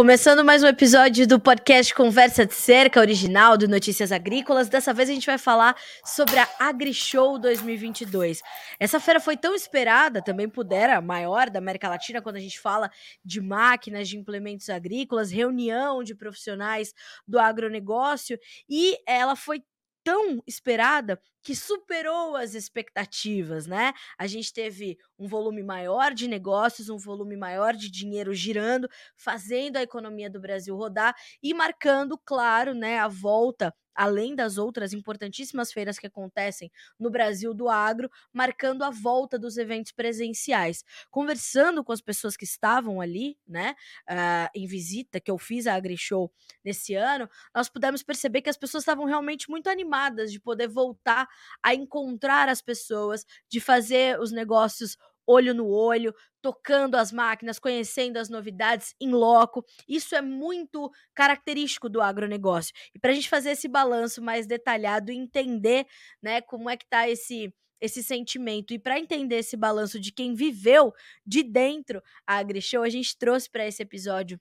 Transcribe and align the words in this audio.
Começando 0.00 0.42
mais 0.42 0.62
um 0.62 0.66
episódio 0.66 1.26
do 1.26 1.38
podcast 1.38 1.94
Conversa 1.94 2.46
de 2.46 2.54
Cerca, 2.54 2.98
original 2.98 3.58
do 3.58 3.68
Notícias 3.68 4.10
Agrícolas. 4.10 4.66
Dessa 4.66 4.94
vez 4.94 5.10
a 5.10 5.12
gente 5.12 5.26
vai 5.26 5.36
falar 5.36 5.76
sobre 6.02 6.38
a 6.38 6.48
AgriShow 6.58 7.38
2022. 7.38 8.40
Essa 8.78 8.98
feira 8.98 9.20
foi 9.20 9.36
tão 9.36 9.54
esperada, 9.54 10.22
também 10.22 10.48
pudera, 10.48 11.02
maior 11.02 11.50
da 11.50 11.58
América 11.58 11.86
Latina, 11.86 12.22
quando 12.22 12.36
a 12.36 12.40
gente 12.40 12.58
fala 12.58 12.90
de 13.22 13.42
máquinas, 13.42 14.08
de 14.08 14.16
implementos 14.16 14.70
agrícolas, 14.70 15.30
reunião 15.30 16.02
de 16.02 16.14
profissionais 16.14 16.94
do 17.28 17.38
agronegócio, 17.38 18.38
e 18.70 18.96
ela 19.06 19.36
foi 19.36 19.62
tão 20.10 20.42
esperada 20.46 21.20
que 21.42 21.54
superou 21.54 22.34
as 22.36 22.54
expectativas, 22.54 23.66
né? 23.66 23.92
A 24.18 24.26
gente 24.26 24.52
teve 24.52 24.98
um 25.18 25.28
volume 25.28 25.62
maior 25.62 26.12
de 26.12 26.26
negócios, 26.26 26.88
um 26.88 26.98
volume 26.98 27.36
maior 27.36 27.74
de 27.74 27.88
dinheiro 27.90 28.34
girando, 28.34 28.88
fazendo 29.16 29.76
a 29.76 29.82
economia 29.82 30.28
do 30.28 30.40
Brasil 30.40 30.74
rodar 30.76 31.14
e 31.42 31.54
marcando, 31.54 32.18
claro, 32.18 32.74
né, 32.74 32.98
a 32.98 33.08
volta 33.08 33.72
além 33.94 34.34
das 34.34 34.58
outras 34.58 34.92
importantíssimas 34.92 35.72
feiras 35.72 35.98
que 35.98 36.06
acontecem 36.06 36.70
no 36.98 37.10
Brasil 37.10 37.52
do 37.54 37.68
agro, 37.68 38.10
marcando 38.32 38.82
a 38.82 38.90
volta 38.90 39.38
dos 39.38 39.56
eventos 39.56 39.92
presenciais. 39.92 40.84
Conversando 41.10 41.84
com 41.84 41.92
as 41.92 42.00
pessoas 42.00 42.36
que 42.36 42.44
estavam 42.44 43.00
ali, 43.00 43.38
né, 43.46 43.74
uh, 44.08 44.50
em 44.54 44.66
visita, 44.66 45.20
que 45.20 45.30
eu 45.30 45.38
fiz 45.38 45.66
a 45.66 45.74
AgriShow 45.74 46.32
nesse 46.64 46.94
ano, 46.94 47.28
nós 47.54 47.68
pudemos 47.68 48.02
perceber 48.02 48.42
que 48.42 48.50
as 48.50 48.56
pessoas 48.56 48.82
estavam 48.82 49.04
realmente 49.04 49.50
muito 49.50 49.68
animadas 49.68 50.32
de 50.32 50.40
poder 50.40 50.68
voltar 50.68 51.28
a 51.62 51.74
encontrar 51.74 52.48
as 52.48 52.62
pessoas, 52.62 53.24
de 53.48 53.60
fazer 53.60 54.18
os 54.20 54.32
negócios 54.32 54.96
olho 55.30 55.54
no 55.54 55.68
olho, 55.68 56.14
tocando 56.42 56.96
as 56.96 57.12
máquinas, 57.12 57.58
conhecendo 57.58 58.16
as 58.18 58.28
novidades 58.28 58.94
em 59.00 59.10
loco. 59.10 59.64
Isso 59.88 60.14
é 60.14 60.22
muito 60.22 60.90
característico 61.14 61.88
do 61.88 62.00
agronegócio. 62.00 62.74
E 62.94 62.98
para 62.98 63.12
a 63.12 63.14
gente 63.14 63.28
fazer 63.28 63.50
esse 63.50 63.68
balanço 63.68 64.22
mais 64.22 64.46
detalhado 64.46 65.12
e 65.12 65.16
entender 65.16 65.86
né, 66.22 66.40
como 66.40 66.68
é 66.68 66.76
que 66.76 66.84
está 66.84 67.08
esse 67.08 67.52
esse 67.80 68.02
sentimento. 68.02 68.74
E 68.74 68.78
para 68.78 68.98
entender 68.98 69.36
esse 69.36 69.56
balanço 69.56 69.98
de 69.98 70.12
quem 70.12 70.34
viveu 70.34 70.92
de 71.26 71.42
dentro 71.42 72.02
a 72.26 72.36
AgriShow, 72.36 72.82
a 72.82 72.90
gente 72.90 73.16
trouxe 73.16 73.48
para 73.48 73.66
esse 73.66 73.82
episódio 73.82 74.38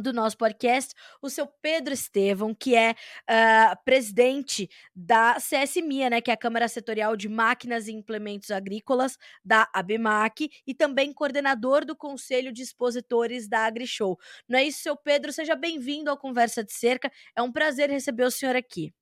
do 0.00 0.12
nosso 0.12 0.36
podcast, 0.36 0.94
o 1.20 1.30
seu 1.30 1.46
Pedro 1.46 1.94
Estevão, 1.94 2.54
que 2.54 2.74
é 2.74 2.92
uh, 2.92 3.84
presidente 3.84 4.68
da 4.94 5.36
CSMIA, 5.36 6.10
né, 6.10 6.20
que 6.20 6.30
é 6.30 6.34
a 6.34 6.36
Câmara 6.36 6.68
Setorial 6.68 7.16
de 7.16 7.28
Máquinas 7.28 7.88
e 7.88 7.92
Implementos 7.92 8.50
Agrícolas 8.50 9.18
da 9.44 9.68
ABMAC, 9.72 10.50
e 10.66 10.74
também 10.74 11.12
coordenador 11.12 11.84
do 11.84 11.96
Conselho 11.96 12.52
de 12.52 12.62
Expositores 12.62 13.48
da 13.48 13.66
AgriShow. 13.66 14.18
Não 14.48 14.58
é 14.58 14.64
isso, 14.64 14.82
seu 14.82 14.96
Pedro? 14.96 15.32
Seja 15.32 15.54
bem-vindo 15.54 16.10
ao 16.10 16.16
Conversa 16.16 16.62
de 16.62 16.72
Cerca. 16.72 17.10
É 17.34 17.42
um 17.42 17.52
prazer 17.52 17.90
receber 17.90 18.24
o 18.24 18.30
senhor 18.30 18.56
aqui. 18.56 18.92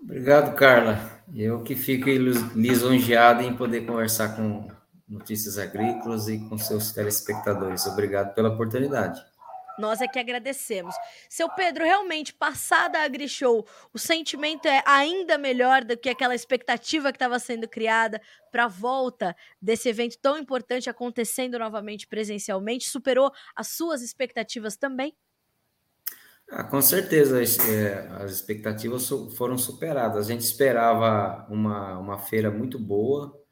Obrigado, 0.00 0.54
Carla. 0.54 1.22
Eu 1.34 1.62
que 1.62 1.74
fico 1.74 2.10
lisonjeado 2.54 3.42
em 3.42 3.56
poder 3.56 3.86
conversar 3.86 4.36
com 4.36 4.68
Notícias 5.08 5.58
Agrícolas 5.58 6.28
e 6.28 6.38
com 6.38 6.58
seus 6.58 6.92
telespectadores. 6.92 7.86
Obrigado 7.86 8.34
pela 8.34 8.50
oportunidade. 8.50 9.22
Nós 9.78 10.00
é 10.00 10.08
que 10.08 10.18
agradecemos. 10.18 10.94
Seu 11.28 11.48
Pedro, 11.48 11.84
realmente, 11.84 12.32
passada 12.32 12.98
a 12.98 13.04
AgriShow, 13.04 13.66
o 13.92 13.98
sentimento 13.98 14.66
é 14.66 14.82
ainda 14.86 15.36
melhor 15.36 15.84
do 15.84 15.96
que 15.96 16.08
aquela 16.08 16.34
expectativa 16.34 17.10
que 17.10 17.16
estava 17.16 17.38
sendo 17.38 17.68
criada 17.68 18.20
para 18.50 18.64
a 18.64 18.68
volta 18.68 19.34
desse 19.60 19.88
evento 19.88 20.18
tão 20.18 20.38
importante 20.38 20.88
acontecendo 20.88 21.58
novamente 21.58 22.06
presencialmente? 22.06 22.88
Superou 22.88 23.32
as 23.54 23.68
suas 23.68 24.02
expectativas 24.02 24.76
também? 24.76 25.14
Ah, 26.50 26.62
com 26.62 26.80
certeza, 26.80 27.42
é, 27.42 28.06
as 28.22 28.32
expectativas 28.32 29.08
foram 29.36 29.56
superadas. 29.56 30.26
A 30.26 30.32
gente 30.32 30.42
esperava 30.42 31.46
uma, 31.48 31.98
uma 31.98 32.18
feira 32.18 32.50
muito 32.50 32.78
boa 32.78 33.42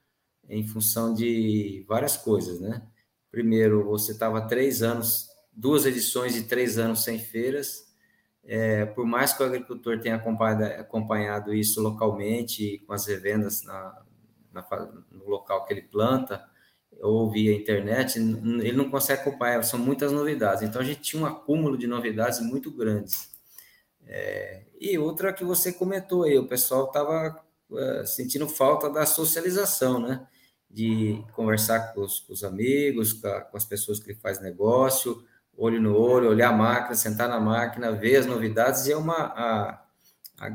em 0.49 0.67
função 0.67 1.15
de 1.15 1.85
várias 1.89 2.17
coisas, 2.17 2.61
né? 2.61 2.87
Primeiro, 3.31 3.85
você 3.85 4.13
estava 4.13 4.47
três 4.47 4.83
anos 4.83 5.32
duas 5.53 5.87
edições 5.87 6.35
de 6.35 6.45
três 6.45 6.79
anos 6.79 7.05
sem 7.05 7.19
feiras. 7.19 7.93
É, 8.45 8.85
por 8.87 9.07
mais 9.07 9.33
que 9.33 9.43
o 9.43 9.47
agricultor 9.47 10.01
tenha 10.01 10.17
acompanhado, 10.17 10.65
acompanhado 10.65 11.55
isso 11.55 11.81
localmente, 11.81 12.83
com 12.87 12.93
as 12.93 13.07
revendas 13.07 13.63
na, 13.63 14.03
na, 14.53 14.67
no 15.11 15.29
local 15.29 15.65
que 15.65 15.73
ele 15.73 15.83
planta, 15.83 16.45
ou 17.01 17.31
via 17.31 17.55
internet, 17.55 18.19
ele 18.19 18.73
não 18.73 18.91
consegue 18.91 19.21
acompanhar, 19.21 19.63
são 19.65 19.79
muitas 19.79 20.13
novidades. 20.13 20.63
Então, 20.63 20.81
a 20.81 20.85
gente 20.85 21.01
tinha 21.01 21.23
um 21.23 21.27
acúmulo 21.27 21.77
de 21.77 21.87
novidades 21.87 22.41
muito 22.41 22.71
grandes. 22.71 23.31
É, 24.07 24.65
e 24.81 24.99
outra 24.99 25.33
que 25.33 25.45
você 25.45 25.73
comentou 25.73 26.25
aí, 26.25 26.37
o 26.37 26.47
pessoal 26.47 26.87
estava 26.87 27.43
é, 27.73 28.05
sentindo 28.05 28.49
falta 28.49 28.91
da 28.91 29.07
socialização, 29.07 30.01
né? 30.01 30.27
De 30.71 31.23
conversar 31.33 31.93
com 31.93 32.03
os, 32.03 32.21
com 32.21 32.33
os 32.33 32.45
amigos, 32.45 33.13
com, 33.13 33.29
a, 33.29 33.41
com, 33.43 33.57
as 33.57 33.65
pessoas 33.65 33.99
que 34.01 34.11
ele 34.11 34.19
faz 34.19 34.41
negócio, 34.41 35.23
olho 35.57 35.81
no 35.81 35.97
olho, 35.97 36.31
olhar 36.31 36.51
a 36.51 36.57
máquina, 36.57 36.95
sentar 36.95 37.29
na 37.29 37.41
máquina, 37.41 37.93
ver 37.93 38.17
as 38.17 38.27
novidades, 38.27 38.87
e 38.87 38.93
é 38.93 38.97
uma 38.97 39.15
a, 39.15 39.83
a 40.41 40.49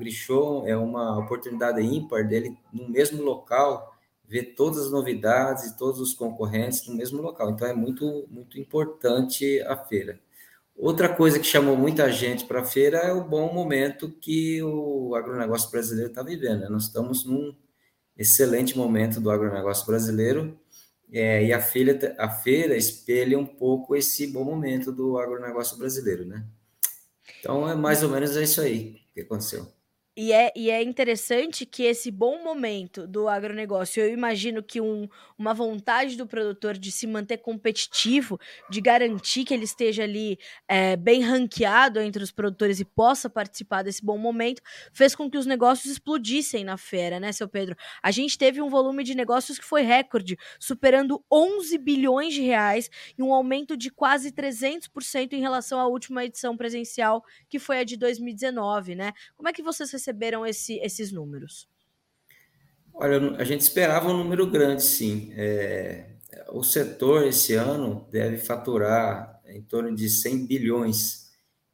é 0.68 0.76
uma 0.76 1.18
oportunidade 1.20 1.82
ímpar 1.82 2.28
dele 2.28 2.58
no 2.74 2.90
mesmo 2.90 3.24
local 3.24 3.96
ver 4.28 4.56
todas 4.56 4.86
as 4.86 4.92
novidades 4.92 5.64
e 5.64 5.78
todos 5.78 6.02
os 6.02 6.14
concorrentes 6.14 6.86
no 6.88 6.96
mesmo 6.96 7.22
local. 7.22 7.50
Então 7.50 7.68
é 7.68 7.74
muito 7.74 8.28
muito 8.30 8.60
importante 8.60 9.62
a 9.62 9.78
feira. 9.78 10.20
Outra 10.76 11.10
coisa 11.10 11.40
que 11.40 11.46
chamou 11.46 11.76
muita 11.76 12.12
gente 12.12 12.46
para 12.46 12.62
a 12.62 12.66
feira 12.66 13.00
é 13.00 13.12
o 13.12 13.24
bom 13.24 13.52
momento 13.52 14.12
que 14.12 14.62
o 14.62 15.16
agronegócio 15.16 15.72
brasileiro 15.72 16.10
está 16.10 16.22
vivendo. 16.22 16.62
Né? 16.62 16.70
Nós 16.70 16.84
estamos 16.84 17.26
num 17.26 17.56
excelente 18.16 18.78
momento 18.78 19.20
do 19.20 19.32
agronegócio 19.32 19.86
brasileiro 19.88 20.60
é, 21.12 21.46
e 21.46 21.54
a 21.54 21.60
a 22.18 22.30
feira 22.30 22.76
espelha 22.76 23.40
um 23.40 23.46
pouco 23.46 23.96
esse 23.96 24.28
bom 24.28 24.44
momento 24.44 24.92
do 24.92 25.18
agronegócio 25.18 25.78
brasileiro, 25.78 26.26
né? 26.26 26.46
Então, 27.40 27.70
é 27.70 27.76
mais 27.76 28.04
ou 28.04 28.10
menos 28.10 28.36
isso 28.36 28.62
aí 28.62 29.00
que 29.14 29.22
aconteceu. 29.22 29.77
E 30.20 30.34
é, 30.34 30.52
e 30.56 30.72
é 30.72 30.82
interessante 30.82 31.64
que 31.64 31.84
esse 31.84 32.10
bom 32.10 32.44
momento 32.44 33.06
do 33.06 33.28
agronegócio, 33.28 34.02
eu 34.02 34.12
imagino 34.12 34.64
que 34.64 34.82
um, 34.82 35.08
uma 35.38 35.54
vontade 35.54 36.18
do 36.18 36.26
produtor 36.26 36.76
de 36.76 36.92
se 36.92 37.06
manter 37.06 37.38
competitivo, 37.38 38.40
de 38.68 38.82
garantir 38.82 39.46
que 39.46 39.54
ele 39.54 39.66
esteja 39.66 40.02
ali 40.02 40.40
é, 40.68 40.96
bem 40.96 41.22
ranqueado 41.22 42.00
entre 42.00 42.24
os 42.24 42.32
produtores 42.32 42.80
e 42.80 42.86
possa 42.86 43.30
participar 43.30 43.84
desse 43.84 44.04
bom 44.04 44.18
momento, 44.18 44.60
fez 44.92 45.14
com 45.14 45.30
que 45.30 45.38
os 45.38 45.46
negócios 45.46 45.92
explodissem 45.92 46.64
na 46.64 46.78
feira, 46.78 47.20
né, 47.20 47.32
seu 47.32 47.48
Pedro? 47.48 47.76
A 48.02 48.10
gente 48.10 48.40
teve 48.40 48.60
um 48.60 48.70
volume 48.70 49.04
de 49.04 49.14
negócios 49.14 49.60
que 49.60 49.66
foi 49.66 49.84
recorde, 49.84 50.36
superando 50.60 51.24
11 51.32 51.78
bilhões 51.78 52.34
de 52.34 52.42
reais 52.42 52.90
e 53.16 53.22
um 53.22 53.32
aumento 53.32 53.78
de 53.78 53.92
quase 53.92 54.32
300% 54.32 55.34
em 55.34 55.42
relação 55.42 55.80
à 55.80 55.86
última 55.86 56.26
edição 56.26 56.58
presencial, 56.58 57.24
que 57.48 57.60
foi 57.60 57.82
a 57.82 57.84
de 57.84 57.96
2019, 57.96 58.96
né? 58.96 59.14
Como 59.36 59.48
é 59.48 59.54
que 59.54 59.62
vocês 59.62 59.92
receberam 60.08 60.46
esse, 60.46 60.80
esses 60.80 61.12
números? 61.12 61.68
Olha, 62.94 63.36
a 63.38 63.44
gente 63.44 63.62
esperava 63.62 64.10
um 64.10 64.18
número 64.18 64.50
grande, 64.50 64.84
sim. 64.84 65.32
É, 65.36 66.06
o 66.50 66.64
setor 66.64 67.28
esse 67.28 67.54
ano 67.54 68.08
deve 68.10 68.38
faturar 68.38 69.42
em 69.46 69.62
torno 69.62 69.94
de 69.94 70.10
100 70.10 70.48
bilhões. 70.48 71.28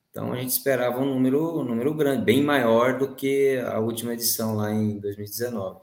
Então 0.09 0.33
a 0.33 0.37
gente 0.37 0.49
esperava 0.49 0.99
um 0.99 1.05
número, 1.05 1.59
um 1.59 1.63
número 1.63 1.93
grande, 1.93 2.25
bem 2.25 2.43
maior 2.43 2.97
do 2.97 3.15
que 3.15 3.57
a 3.57 3.79
última 3.79 4.13
edição 4.13 4.55
lá 4.55 4.71
em 4.71 4.99
2019. 4.99 5.81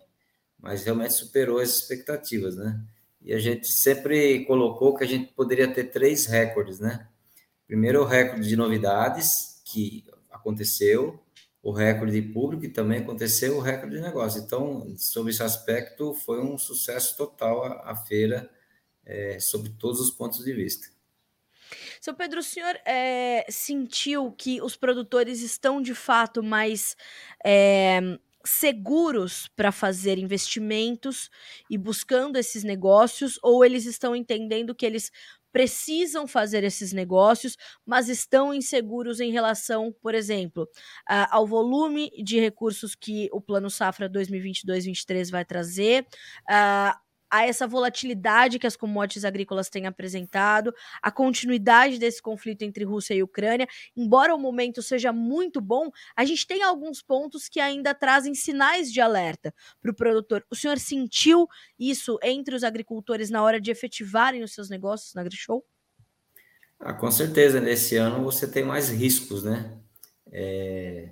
Mas 0.59 0.85
realmente 0.85 1.15
superou 1.15 1.59
as 1.59 1.71
expectativas, 1.71 2.57
né? 2.57 2.81
E 3.23 3.33
a 3.33 3.39
gente 3.39 3.69
sempre 3.69 4.45
colocou 4.45 4.95
que 4.95 5.05
a 5.05 5.07
gente 5.07 5.33
poderia 5.33 5.73
ter 5.73 5.85
três 5.85 6.27
recordes, 6.27 6.81
né? 6.81 7.07
Primeiro, 7.67 8.03
o 8.03 8.05
recorde 8.05 8.49
de 8.49 8.57
novidades, 8.57 9.63
que 9.65 10.05
aconteceu 10.31 11.19
o 11.63 11.73
recorde 11.73 12.21
de 12.21 12.33
público 12.33 12.65
e 12.65 12.73
também 12.73 13.01
aconteceu 13.01 13.57
o 13.57 13.61
recorde 13.61 13.97
de 13.97 14.03
negócio. 14.03 14.41
Então, 14.41 14.95
sobre 14.97 15.33
esse 15.33 15.43
aspecto, 15.43 16.15
foi 16.15 16.41
um 16.41 16.57
sucesso 16.57 17.17
total 17.17 17.65
a, 17.65 17.91
a 17.91 17.97
feira, 17.97 18.51
é, 19.05 19.39
sobre 19.41 19.71
todos 19.71 20.01
os 20.01 20.11
pontos 20.11 20.45
de 20.45 20.53
vista. 20.53 20.89
Seu 22.01 22.15
Pedro, 22.15 22.41
o 22.41 22.43
senhor 22.43 22.75
é, 22.85 23.45
sentiu 23.49 24.33
que 24.33 24.61
os 24.63 24.77
produtores 24.77 25.43
estão 25.43 25.83
de 25.83 25.95
fato 25.95 26.43
mais 26.43 26.97
é, 27.45 28.01
seguros 28.45 29.49
para 29.55 29.71
fazer 29.71 30.19
investimentos 30.19 31.31
e 31.69 31.77
buscando 31.77 32.37
esses 32.37 32.65
negócios, 32.65 33.39
ou 33.43 33.65
eles 33.65 33.85
estão 33.85 34.17
entendendo 34.17 34.75
que 34.75 34.87
eles 34.87 35.13
precisam 35.53 36.27
fazer 36.27 36.65
esses 36.65 36.93
negócios, 36.93 37.57
mas 37.85 38.09
estão 38.09 38.55
inseguros 38.55 39.21
em 39.21 39.31
relação, 39.33 39.95
por 40.03 40.15
exemplo, 40.15 40.69
ao 41.07 41.47
volume 41.47 42.11
de 42.23 42.39
recursos 42.41 42.95
que 42.95 43.29
o 43.33 43.41
Plano 43.41 43.71
Safra 43.71 44.09
2022-2023 44.09 45.31
vai 45.31 45.45
trazer, 45.45 46.07
a 46.49 46.99
essa 47.33 47.67
volatilidade 47.67 48.59
que 48.59 48.67
as 48.67 48.77
commodities 48.77 49.25
agrícolas 49.25 49.69
têm 49.69 49.87
apresentado, 49.87 50.75
a 51.01 51.11
continuidade 51.11 51.99
desse 51.99 52.21
conflito 52.21 52.63
entre 52.63 52.85
Rússia 52.85 53.15
e 53.15 53.23
Ucrânia. 53.23 53.67
Embora 53.97 54.35
o 54.35 54.39
momento 54.39 54.83
seja 54.83 55.13
muito 55.13 55.61
bom, 55.61 55.91
a 56.17 56.25
gente 56.25 56.47
tem 56.47 56.63
alguns 56.63 57.01
pontos 57.03 57.49
que 57.49 57.61
ainda 57.61 57.95
trazem 57.95 58.35
sinais 58.35 58.93
de 58.93 59.01
alerta 59.01 59.55
para 59.81 59.91
o 59.91 59.95
produtor. 59.95 60.45
O 60.51 60.57
senhor 60.57 60.79
sentiu 60.79 61.49
isso 61.79 62.19
entre 62.23 62.55
os 62.55 62.65
agricultores 62.65 63.31
na 63.31 63.43
hora 63.43 63.61
de 63.61 63.71
efetivarem 63.71 64.43
os 64.43 64.53
seus 64.53 64.69
negócios 64.69 65.15
na 65.15 65.21
AgriShow? 65.21 65.65
Ah, 66.79 66.95
com 66.95 67.11
certeza, 67.11 67.61
nesse 67.61 67.97
ano 67.97 68.25
você 68.25 68.51
tem 68.51 68.65
mais 68.65 68.89
riscos, 68.89 69.45
né? 69.45 69.79
É, 70.33 71.11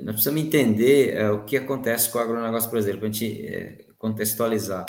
nós 0.00 0.12
precisamos 0.14 0.40
entender 0.40 1.14
é, 1.14 1.30
o 1.30 1.44
que 1.44 1.56
acontece 1.56 2.10
com 2.10 2.18
o 2.18 2.20
agronegócio 2.20 2.70
brasileiro, 2.70 2.98
para 2.98 3.08
a 3.08 3.12
gente 3.12 3.46
é, 3.46 3.84
contextualizar. 3.98 4.86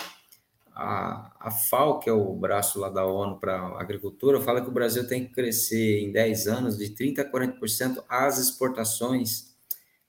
A, 0.82 1.32
a 1.40 1.52
FAO, 1.52 2.00
que 2.00 2.10
é 2.10 2.14
o 2.14 2.34
braço 2.34 2.80
lá 2.80 2.90
da 2.90 3.06
ONU 3.06 3.40
para 3.40 3.80
agricultura, 3.80 4.42
fala 4.42 4.62
que 4.62 4.70
o 4.70 4.74
Brasil 4.74 5.08
tem 5.08 5.26
que 5.26 5.34
crescer 5.34 6.00
em 6.00 6.12
10 6.12 6.48
anos 6.48 6.78
de 6.78 6.90
30% 6.90 7.20
a 7.20 7.32
40% 7.32 8.04
as 8.10 8.40
exportações 8.40 9.56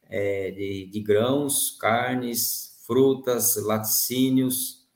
é, 0.09 0.51
de, 0.51 0.87
de, 0.87 1.01
grãos, 1.01 1.77
carnes, 1.79 2.83
frutas, 2.87 3.57
laticínios, 3.57 4.87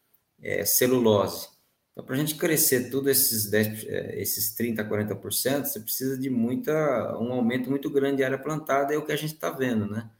é, 0.42 0.64
celulose. 0.64 1.48
Então, 1.92 2.04
para 2.04 2.14
a 2.14 2.18
gente 2.18 2.34
crescer 2.34 2.90
tudo 2.90 3.08
esses, 3.08 3.50
10, 3.50 3.86
é, 3.86 4.20
esses 4.20 4.54
30%, 4.56 4.80
a 4.80 4.84
40%, 4.84 5.64
você 5.64 5.80
precisa 5.80 6.18
de 6.18 6.28
muita, 6.28 7.18
um 7.18 7.32
aumento 7.32 7.70
muito 7.70 7.88
grande 7.90 8.18
de 8.18 8.24
área 8.24 8.38
plantada, 8.38 8.92
é 8.94 8.98
o 8.98 9.04
que 9.04 9.12
a 9.12 9.16
gente 9.16 9.34
está 9.34 9.50
vendo, 9.50 9.86
né? 9.86 10.10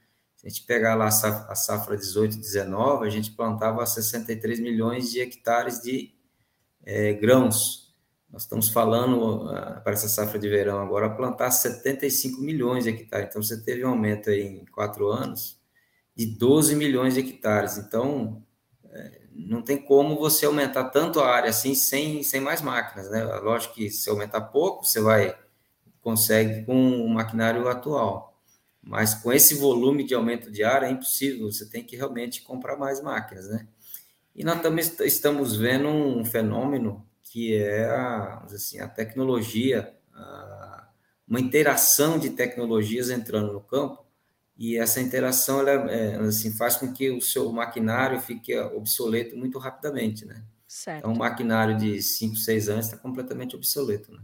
A 0.47 0.49
gente 0.49 0.63
pegar 0.63 0.95
lá 0.95 1.07
a 1.07 1.55
safra 1.55 1.97
18, 1.97 2.37
19, 2.37 3.05
a 3.05 3.09
gente 3.09 3.31
plantava 3.31 3.85
63 3.85 4.61
milhões 4.61 5.11
de 5.11 5.19
hectares 5.19 5.81
de 5.81 6.15
é, 6.85 7.11
grãos. 7.11 7.93
Nós 8.31 8.43
estamos 8.43 8.69
falando, 8.69 9.49
ah, 9.49 9.81
para 9.83 9.91
essa 9.91 10.07
safra 10.07 10.39
de 10.39 10.47
verão 10.47 10.79
agora, 10.79 11.09
plantar 11.09 11.51
75 11.51 12.39
milhões 12.39 12.85
de 12.85 12.91
hectares. 12.91 13.27
Então, 13.27 13.43
você 13.43 13.61
teve 13.61 13.83
um 13.83 13.89
aumento 13.89 14.29
em 14.29 14.63
quatro 14.67 15.07
anos 15.09 15.59
de 16.15 16.25
12 16.25 16.77
milhões 16.77 17.15
de 17.15 17.19
hectares. 17.19 17.77
Então, 17.77 18.41
é, 18.89 19.23
não 19.33 19.61
tem 19.61 19.77
como 19.77 20.17
você 20.17 20.45
aumentar 20.45 20.85
tanto 20.91 21.19
a 21.19 21.29
área 21.29 21.49
assim 21.49 21.75
sem, 21.75 22.23
sem 22.23 22.39
mais 22.39 22.61
máquinas, 22.61 23.11
né? 23.11 23.21
Lógico 23.21 23.75
que 23.75 23.89
se 23.89 24.09
aumentar 24.09 24.39
pouco, 24.39 24.85
você 24.85 25.01
vai 25.01 25.37
consegue 25.99 26.65
com 26.65 27.01
o 27.01 27.09
maquinário 27.09 27.67
atual. 27.67 28.36
Mas 28.87 29.13
com 29.13 29.33
esse 29.33 29.55
volume 29.55 30.05
de 30.05 30.15
aumento 30.15 30.49
de 30.49 30.63
área 30.63 30.87
é 30.87 30.91
impossível, 30.91 31.51
você 31.51 31.65
tem 31.65 31.83
que 31.83 31.97
realmente 31.97 32.41
comprar 32.41 32.77
mais 32.77 33.01
máquinas, 33.01 33.49
né? 33.49 33.67
E 34.33 34.45
nós 34.45 34.61
também 34.61 34.85
estamos 35.01 35.57
vendo 35.57 35.89
um 35.89 36.23
fenômeno 36.23 37.05
que 37.23 37.53
é 37.53 37.85
a, 37.85 38.45
assim, 38.45 38.79
a 38.79 38.87
tecnologia, 38.87 39.93
a, 40.13 40.87
uma 41.27 41.39
interação 41.39 42.17
de 42.17 42.29
tecnologias 42.29 43.09
entrando 43.09 43.51
no 43.51 43.59
campo, 43.59 44.05
e 44.57 44.77
essa 44.77 45.01
interação 45.01 45.59
ela, 45.59 45.91
é, 45.91 46.15
assim, 46.19 46.51
faz 46.51 46.77
com 46.77 46.91
que 46.93 47.11
o 47.11 47.19
seu 47.21 47.51
maquinário 47.51 48.19
fique 48.21 48.57
obsoleto 48.57 49.35
muito 49.35 49.59
rapidamente, 49.59 50.25
né? 50.25 50.43
Certo. 50.65 50.99
Então, 50.99 51.11
um 51.11 51.17
maquinário 51.17 51.77
de 51.77 52.01
5, 52.01 52.37
6 52.37 52.69
anos 52.69 52.85
está 52.85 52.97
completamente 52.97 53.55
obsoleto, 53.55 54.13
né? 54.13 54.21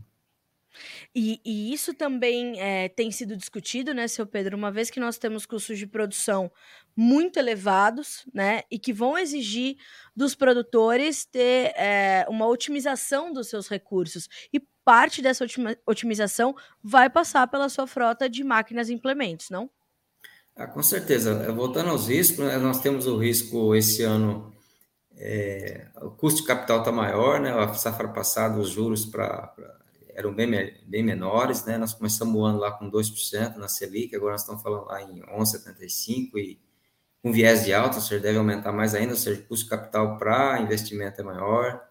E, 1.16 1.40
e 1.46 1.72
isso 1.72 1.94
também 1.94 2.60
é, 2.60 2.90
tem 2.90 3.12
sido 3.12 3.38
discutido, 3.38 3.94
né, 3.94 4.08
seu 4.08 4.26
Pedro, 4.26 4.58
uma 4.58 4.72
vez 4.72 4.90
que 4.90 5.00
nós 5.00 5.18
temos 5.20 5.46
custos 5.46 5.78
de 5.78 5.86
produção 5.86 6.52
muito 6.96 7.38
elevados, 7.38 8.26
né, 8.34 8.64
e 8.70 8.80
que 8.80 8.92
vão 8.92 9.16
exigir 9.16 9.78
dos 10.16 10.34
produtores 10.34 11.24
ter 11.24 11.72
é, 11.76 12.26
uma 12.28 12.48
otimização 12.48 13.32
dos 13.32 13.48
seus 13.48 13.68
recursos. 13.68 14.28
E 14.52 14.60
parte 14.84 15.22
dessa 15.22 15.46
otimização 15.86 16.56
vai 16.84 17.10
passar 17.10 17.48
pela 17.48 17.70
sua 17.70 17.86
frota 17.86 18.28
de 18.28 18.44
máquinas 18.44 18.90
e 18.90 18.94
implementos, 18.94 19.52
não? 19.52 19.70
Ah, 20.56 20.68
com 20.68 20.84
certeza. 20.84 21.52
Voltando 21.52 21.90
aos 21.90 22.08
riscos, 22.08 22.46
né, 22.46 22.58
nós 22.58 22.80
temos 22.82 23.06
o 23.06 23.18
risco 23.18 23.76
esse 23.76 24.04
ano, 24.04 24.54
é, 25.16 25.88
o 26.02 26.12
custo 26.12 26.42
de 26.42 26.48
capital 26.48 26.80
está 26.80 26.92
maior, 26.92 27.40
né? 27.40 27.52
A 27.52 27.74
safra 27.74 28.08
passada, 28.08 28.60
os 28.60 28.70
juros 28.70 29.06
pra, 29.06 29.54
eram 30.16 30.34
bem, 30.34 30.50
bem 30.86 31.04
menores, 31.04 31.66
né? 31.66 31.78
Nós 31.78 31.94
começamos 31.94 32.36
o 32.36 32.44
ano 32.44 32.60
lá 32.60 32.72
com 32.72 32.90
2% 32.90 33.56
na 33.58 33.68
Selic, 33.68 34.16
agora 34.16 34.34
nós 34.34 34.42
estamos 34.42 34.62
falando 34.62 34.86
lá 34.86 35.02
em 35.02 35.22
11,75% 35.22 36.36
e 36.36 36.60
com 37.22 37.32
viés 37.32 37.64
de 37.64 37.74
alta, 37.74 37.96
ou 37.96 38.02
seja, 38.02 38.22
deve 38.22 38.38
aumentar 38.38 38.74
mais 38.74 38.94
ainda, 38.94 39.14
ou 39.14 39.18
seja, 39.18 39.40
o 39.40 39.46
custo 39.46 39.70
capital 39.70 40.18
para 40.18 40.62
investimento 40.62 41.22
é 41.22 41.24
maior. 41.24 41.82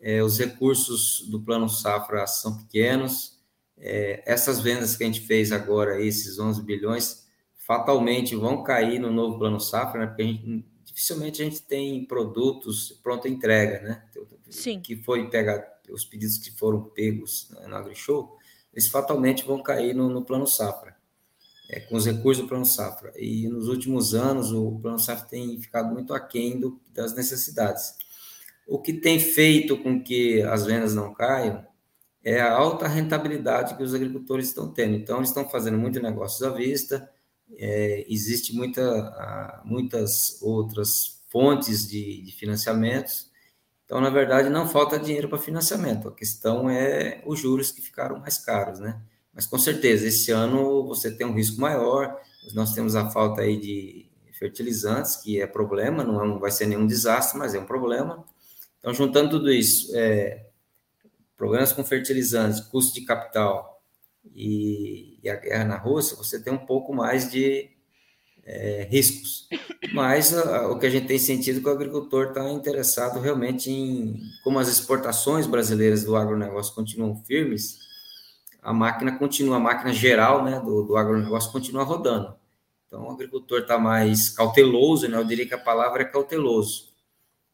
É, 0.00 0.22
os 0.22 0.38
recursos 0.38 1.26
do 1.28 1.40
plano 1.40 1.68
safra 1.68 2.26
são 2.26 2.58
pequenos. 2.58 3.38
É, 3.78 4.22
essas 4.26 4.60
vendas 4.60 4.94
que 4.94 5.02
a 5.02 5.06
gente 5.06 5.20
fez 5.20 5.52
agora, 5.52 6.00
esses 6.00 6.38
11 6.38 6.62
bilhões, 6.62 7.26
fatalmente 7.56 8.36
vão 8.36 8.62
cair 8.62 8.98
no 8.98 9.10
novo 9.10 9.38
plano 9.38 9.58
safra, 9.58 10.00
né? 10.00 10.06
Porque 10.06 10.22
a 10.22 10.26
gente, 10.26 10.64
dificilmente 10.84 11.42
a 11.42 11.44
gente 11.44 11.62
tem 11.62 12.04
produtos 12.04 12.98
pronta 13.02 13.28
entrega, 13.28 13.80
né? 13.80 14.04
Sim. 14.50 14.80
Que 14.80 14.96
foi 14.96 15.28
pegar 15.30 15.77
os 15.90 16.04
pedidos 16.04 16.38
que 16.38 16.50
foram 16.50 16.82
pegos 16.82 17.48
né, 17.50 17.66
no 17.66 17.76
AgriShow, 17.76 18.36
eles 18.72 18.88
fatalmente 18.88 19.44
vão 19.44 19.62
cair 19.62 19.94
no, 19.94 20.08
no 20.08 20.24
plano 20.24 20.46
safra, 20.46 20.96
é, 21.70 21.80
com 21.80 21.96
os 21.96 22.06
recursos 22.06 22.44
do 22.44 22.48
plano 22.48 22.64
safra. 22.64 23.12
E 23.16 23.48
nos 23.48 23.68
últimos 23.68 24.14
anos 24.14 24.52
o 24.52 24.78
plano 24.80 24.98
safra 24.98 25.26
tem 25.26 25.60
ficado 25.60 25.92
muito 25.92 26.14
aquém 26.14 26.58
do, 26.58 26.80
das 26.92 27.14
necessidades. 27.14 27.94
O 28.66 28.80
que 28.80 28.92
tem 28.92 29.18
feito 29.18 29.76
com 29.82 30.02
que 30.02 30.42
as 30.42 30.66
vendas 30.66 30.94
não 30.94 31.14
caiam 31.14 31.66
é 32.22 32.40
a 32.40 32.52
alta 32.52 32.86
rentabilidade 32.86 33.76
que 33.76 33.82
os 33.82 33.94
agricultores 33.94 34.48
estão 34.48 34.70
tendo. 34.70 34.94
Então, 34.94 35.16
eles 35.16 35.30
estão 35.30 35.48
fazendo 35.48 35.78
muitos 35.78 36.02
negócios 36.02 36.42
à 36.42 36.50
vista, 36.50 37.10
é, 37.56 38.04
existe 38.08 38.54
muita, 38.54 39.62
muitas 39.64 40.38
outras 40.42 41.22
fontes 41.28 41.88
de, 41.88 42.22
de 42.22 42.32
financiamentos. 42.32 43.27
Então, 43.88 44.02
na 44.02 44.10
verdade, 44.10 44.50
não 44.50 44.68
falta 44.68 44.98
dinheiro 44.98 45.30
para 45.30 45.38
financiamento. 45.38 46.08
A 46.08 46.14
questão 46.14 46.68
é 46.68 47.22
os 47.24 47.40
juros 47.40 47.70
que 47.72 47.80
ficaram 47.80 48.18
mais 48.18 48.36
caros, 48.36 48.78
né? 48.78 49.00
Mas 49.32 49.46
com 49.46 49.58
certeza, 49.58 50.06
esse 50.06 50.30
ano 50.30 50.86
você 50.86 51.10
tem 51.10 51.26
um 51.26 51.32
risco 51.32 51.58
maior. 51.58 52.20
Nós 52.52 52.74
temos 52.74 52.94
a 52.94 53.08
falta 53.08 53.40
aí 53.40 53.58
de 53.58 54.10
fertilizantes, 54.38 55.16
que 55.16 55.40
é 55.40 55.46
problema, 55.46 56.04
não, 56.04 56.22
é, 56.22 56.28
não 56.28 56.38
vai 56.38 56.50
ser 56.50 56.66
nenhum 56.66 56.86
desastre, 56.86 57.38
mas 57.38 57.54
é 57.54 57.58
um 57.58 57.64
problema. 57.64 58.26
Então, 58.78 58.92
juntando 58.92 59.30
tudo 59.30 59.50
isso, 59.50 59.90
é, 59.96 60.44
problemas 61.34 61.72
com 61.72 61.82
fertilizantes, 61.82 62.60
custo 62.60 62.92
de 62.92 63.06
capital, 63.06 63.82
e, 64.34 65.18
e 65.22 65.30
a 65.30 65.36
guerra 65.36 65.64
na 65.64 65.78
Rússia, 65.78 66.14
você 66.14 66.38
tem 66.38 66.52
um 66.52 66.66
pouco 66.66 66.92
mais 66.92 67.30
de 67.30 67.70
é, 68.48 68.88
riscos. 68.90 69.46
Mas 69.92 70.34
a, 70.34 70.68
o 70.68 70.78
que 70.78 70.86
a 70.86 70.90
gente 70.90 71.06
tem 71.06 71.18
sentido 71.18 71.58
é 71.58 71.62
que 71.62 71.68
o 71.68 71.72
agricultor 71.72 72.28
está 72.28 72.50
interessado 72.50 73.20
realmente 73.20 73.70
em, 73.70 74.18
como 74.42 74.58
as 74.58 74.68
exportações 74.68 75.46
brasileiras 75.46 76.02
do 76.02 76.16
agronegócio 76.16 76.74
continuam 76.74 77.14
firmes, 77.24 77.78
a 78.62 78.72
máquina 78.72 79.16
continua, 79.18 79.56
a 79.56 79.60
máquina 79.60 79.92
geral 79.92 80.42
né, 80.42 80.58
do, 80.60 80.82
do 80.82 80.96
agronegócio 80.96 81.52
continua 81.52 81.84
rodando. 81.84 82.34
Então, 82.86 83.06
o 83.06 83.10
agricultor 83.10 83.60
está 83.60 83.78
mais 83.78 84.30
cauteloso, 84.30 85.06
né, 85.08 85.18
eu 85.18 85.24
diria 85.24 85.46
que 85.46 85.54
a 85.54 85.58
palavra 85.58 86.02
é 86.02 86.06
cauteloso, 86.06 86.88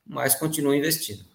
mas 0.06 0.36
continua 0.36 0.76
investindo. 0.76 1.34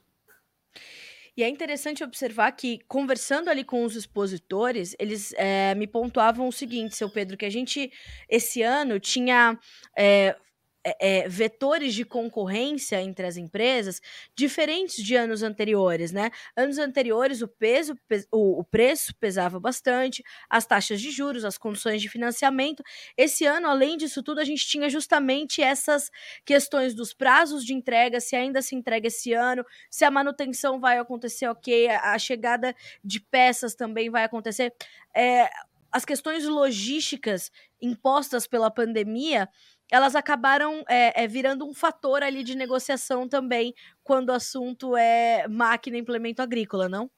E 1.35 1.43
é 1.43 1.49
interessante 1.49 2.03
observar 2.03 2.51
que, 2.51 2.79
conversando 2.87 3.49
ali 3.49 3.63
com 3.63 3.83
os 3.83 3.95
expositores, 3.95 4.95
eles 4.99 5.33
é, 5.37 5.73
me 5.75 5.87
pontuavam 5.87 6.47
o 6.47 6.51
seguinte, 6.51 6.95
seu 6.95 7.09
Pedro, 7.09 7.37
que 7.37 7.45
a 7.45 7.49
gente, 7.49 7.91
esse 8.27 8.61
ano, 8.61 8.99
tinha 8.99 9.57
é, 9.97 10.35
é, 10.83 11.27
vetores 11.27 11.93
de 11.93 12.05
concorrência 12.05 13.01
entre 13.01 13.25
as 13.25 13.37
empresas 13.37 14.01
diferentes 14.35 15.03
de 15.03 15.15
anos 15.15 15.43
anteriores, 15.43 16.11
né? 16.11 16.31
Anos 16.55 16.77
anteriores 16.77 17.41
o 17.41 17.47
peso, 17.47 17.97
o, 18.31 18.59
o, 18.59 18.63
preço 18.63 19.13
pesava 19.15 19.59
bastante, 19.59 20.23
as 20.49 20.65
taxas 20.65 21.01
de 21.01 21.11
juros, 21.11 21.43
as 21.43 21.57
condições 21.57 22.01
de 22.01 22.09
financiamento. 22.09 22.83
Esse 23.17 23.45
ano, 23.45 23.67
além 23.67 23.97
disso 23.97 24.23
tudo, 24.23 24.39
a 24.39 24.45
gente 24.45 24.65
tinha 24.67 24.89
justamente 24.89 25.61
essas 25.61 26.09
questões 26.45 26.93
dos 26.93 27.13
prazos 27.13 27.65
de 27.65 27.73
entrega, 27.73 28.19
se 28.19 28.35
ainda 28.35 28.61
se 28.61 28.75
entrega 28.75 29.07
esse 29.07 29.33
ano, 29.33 29.65
se 29.89 30.05
a 30.05 30.11
manutenção 30.11 30.79
vai 30.79 30.97
acontecer 30.97 31.47
ok, 31.47 31.89
a, 31.89 32.13
a 32.13 32.19
chegada 32.19 32.75
de 33.03 33.19
peças 33.19 33.75
também 33.75 34.09
vai 34.09 34.23
acontecer. 34.23 34.73
É, 35.15 35.49
as 35.91 36.05
questões 36.05 36.45
logísticas 36.45 37.51
impostas 37.81 38.45
pela 38.45 38.69
pandemia 38.69 39.49
elas 39.91 40.15
acabaram 40.15 40.83
é, 40.87 41.23
é, 41.23 41.27
virando 41.27 41.65
um 41.65 41.73
fator 41.73 42.21
ali 42.21 42.43
de 42.43 42.55
negociação 42.55 43.27
também 43.27 43.73
quando 44.03 44.29
o 44.29 44.33
assunto 44.33 44.95
é 44.95 45.47
máquina 45.47 45.97
e 45.97 46.01
implemento 46.01 46.41
agrícola, 46.41 46.87
não? 46.87 47.09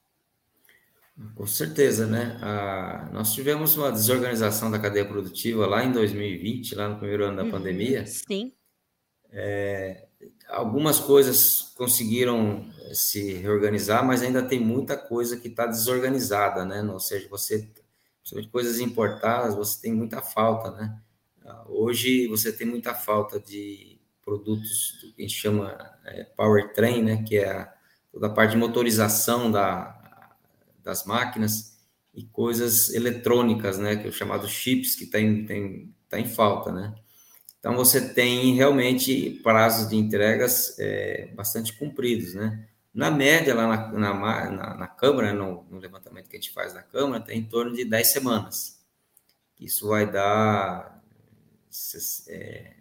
Com 1.34 1.46
certeza, 1.46 2.06
né? 2.06 2.38
Ah, 2.40 3.10
nós 3.12 3.32
tivemos 3.32 3.76
uma 3.76 3.92
desorganização 3.92 4.70
da 4.70 4.78
cadeia 4.78 5.04
produtiva 5.04 5.66
lá 5.66 5.84
em 5.84 5.92
2020, 5.92 6.74
lá 6.74 6.88
no 6.88 6.98
primeiro 6.98 7.26
ano 7.26 7.36
da 7.36 7.44
uhum, 7.44 7.50
pandemia. 7.50 8.06
Sim. 8.06 8.52
É, 9.30 10.06
algumas 10.48 10.98
coisas 10.98 11.72
conseguiram 11.76 12.64
se 12.92 13.34
reorganizar, 13.34 14.04
mas 14.04 14.22
ainda 14.22 14.42
tem 14.42 14.58
muita 14.58 14.96
coisa 14.96 15.36
que 15.36 15.48
está 15.48 15.66
desorganizada, 15.66 16.64
né? 16.64 16.82
Ou 16.82 16.98
seja, 16.98 17.28
você, 17.28 17.70
sobre 18.22 18.46
coisas 18.48 18.80
importadas, 18.80 19.54
você 19.54 19.80
tem 19.82 19.92
muita 19.92 20.22
falta, 20.22 20.70
né? 20.70 20.98
Hoje 21.68 22.26
você 22.28 22.52
tem 22.52 22.66
muita 22.66 22.94
falta 22.94 23.38
de 23.40 24.00
produtos 24.24 24.98
que 25.00 25.14
a 25.18 25.22
gente 25.22 25.34
chama 25.34 25.76
é, 26.04 26.24
powertrain, 26.24 27.02
né? 27.02 27.22
Que 27.22 27.38
é 27.38 27.50
a, 27.50 27.72
toda 28.12 28.28
a 28.28 28.30
parte 28.30 28.52
de 28.52 28.56
motorização 28.56 29.50
da, 29.50 30.36
das 30.82 31.04
máquinas 31.04 31.78
e 32.14 32.24
coisas 32.24 32.94
eletrônicas, 32.94 33.78
né? 33.78 33.96
Que 33.96 34.06
é 34.06 34.10
o 34.10 34.12
chamado 34.12 34.48
chips 34.48 34.94
que 34.94 35.06
tem, 35.06 35.44
tem, 35.44 35.94
tá 36.08 36.18
em 36.18 36.28
falta, 36.28 36.70
né? 36.70 36.94
Então, 37.58 37.76
você 37.76 38.12
tem 38.12 38.54
realmente 38.54 39.38
prazos 39.42 39.88
de 39.88 39.94
entregas 39.94 40.76
é, 40.80 41.28
bastante 41.32 41.72
cumpridos, 41.72 42.34
né? 42.34 42.66
Na 42.92 43.08
média, 43.08 43.54
lá 43.54 43.68
na, 43.68 43.92
na, 43.92 44.50
na, 44.50 44.74
na 44.74 44.86
Câmara, 44.88 45.32
no, 45.32 45.64
no, 45.70 45.78
levantamento 45.78 46.28
que 46.28 46.36
a 46.36 46.40
gente 46.40 46.52
faz 46.52 46.74
na 46.74 46.82
Câmara, 46.82 47.22
tem 47.22 47.38
em 47.38 47.44
torno 47.44 47.72
de 47.72 47.84
10 47.84 48.08
semanas. 48.08 48.84
Isso 49.60 49.88
vai 49.88 50.10
dar 50.10 50.91
é, 52.28 52.74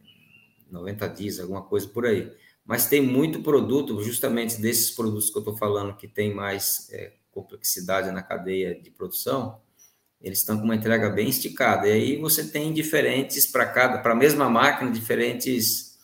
90 0.69 1.07
dias, 1.09 1.39
alguma 1.39 1.61
coisa 1.61 1.87
por 1.87 2.05
aí. 2.05 2.31
Mas 2.65 2.87
tem 2.87 3.01
muito 3.01 3.41
produto, 3.41 4.01
justamente 4.01 4.61
desses 4.61 4.91
produtos 4.91 5.29
que 5.29 5.37
eu 5.37 5.41
estou 5.41 5.57
falando, 5.57 5.95
que 5.95 6.07
tem 6.07 6.33
mais 6.33 6.89
é, 6.91 7.13
complexidade 7.31 8.11
na 8.11 8.21
cadeia 8.21 8.79
de 8.79 8.91
produção, 8.91 9.59
eles 10.21 10.39
estão 10.39 10.57
com 10.57 10.63
uma 10.63 10.75
entrega 10.75 11.09
bem 11.09 11.29
esticada. 11.29 11.87
E 11.87 11.91
aí 11.91 12.17
você 12.17 12.47
tem 12.47 12.71
diferentes 12.71 13.47
para 13.47 13.65
cada, 13.65 13.97
para 13.97 14.11
a 14.11 14.15
mesma 14.15 14.49
máquina, 14.49 14.91
diferentes 14.91 15.97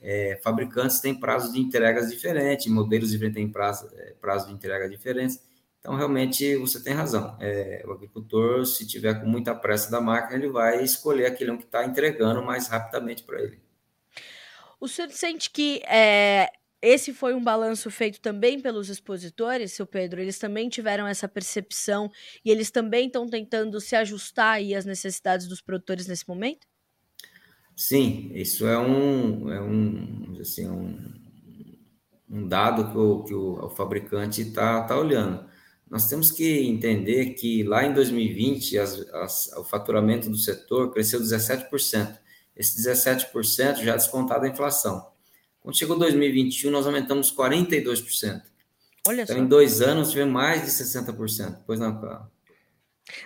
é, 0.00 0.40
fabricantes 0.42 1.00
têm 1.00 1.14
prazos 1.14 1.52
de 1.52 1.60
entregas 1.60 2.10
diferentes, 2.10 2.66
modelos 2.66 3.10
diferentes 3.10 3.36
têm 3.36 3.48
prazo, 3.48 3.88
é, 3.94 4.14
prazo 4.20 4.48
de 4.48 4.52
entrega 4.52 4.88
diferentes. 4.88 5.40
Então, 5.82 5.96
realmente, 5.96 6.54
você 6.58 6.80
tem 6.80 6.94
razão. 6.94 7.36
É, 7.40 7.82
o 7.84 7.90
agricultor, 7.90 8.64
se 8.64 8.86
tiver 8.86 9.20
com 9.20 9.26
muita 9.26 9.52
pressa 9.52 9.90
da 9.90 10.00
máquina, 10.00 10.38
ele 10.38 10.48
vai 10.48 10.80
escolher 10.84 11.26
aquele 11.26 11.56
que 11.56 11.64
está 11.64 11.84
entregando 11.84 12.40
mais 12.40 12.68
rapidamente 12.68 13.24
para 13.24 13.42
ele. 13.42 13.60
O 14.80 14.86
senhor 14.86 15.10
sente 15.10 15.50
que 15.50 15.82
é, 15.84 16.48
esse 16.80 17.12
foi 17.12 17.34
um 17.34 17.42
balanço 17.42 17.90
feito 17.90 18.20
também 18.20 18.60
pelos 18.60 18.88
expositores, 18.88 19.72
seu 19.72 19.84
Pedro. 19.84 20.20
Eles 20.20 20.38
também 20.38 20.68
tiveram 20.68 21.04
essa 21.04 21.26
percepção 21.26 22.08
e 22.44 22.50
eles 22.52 22.70
também 22.70 23.08
estão 23.08 23.28
tentando 23.28 23.80
se 23.80 23.96
ajustar 23.96 24.54
aí 24.54 24.76
às 24.76 24.84
necessidades 24.84 25.48
dos 25.48 25.60
produtores 25.60 26.06
nesse 26.06 26.28
momento? 26.28 26.64
Sim, 27.74 28.30
isso 28.34 28.68
é 28.68 28.78
um, 28.78 29.52
é 29.52 29.60
um, 29.60 30.36
assim, 30.40 30.68
um, 30.68 30.96
um 32.30 32.46
dado 32.46 32.92
que 32.92 32.98
o, 32.98 33.24
que 33.24 33.34
o, 33.34 33.64
o 33.64 33.68
fabricante 33.68 34.42
está 34.42 34.82
tá 34.82 34.96
olhando. 34.96 35.50
Nós 35.92 36.08
temos 36.08 36.32
que 36.32 36.62
entender 36.62 37.34
que 37.34 37.62
lá 37.64 37.84
em 37.84 37.92
2020 37.92 38.78
as, 38.78 38.98
as, 39.12 39.52
o 39.58 39.62
faturamento 39.62 40.30
do 40.30 40.38
setor 40.38 40.90
cresceu 40.90 41.20
17%. 41.20 42.16
Esse 42.56 42.82
17% 42.82 43.82
já 43.82 43.94
descontado 43.94 44.46
a 44.46 44.48
inflação. 44.48 45.06
Quando 45.60 45.76
chegou 45.76 45.98
2021, 45.98 46.70
nós 46.70 46.86
aumentamos 46.86 47.30
42%. 47.30 48.40
Olha 49.06 49.20
então, 49.20 49.36
só. 49.36 49.42
em 49.42 49.46
dois 49.46 49.82
anos, 49.82 50.08
tivemos 50.08 50.32
mais 50.32 50.64
de 50.64 50.70
60%. 50.70 51.58
Pois 51.66 51.78
não, 51.78 52.00
claro. 52.00 52.26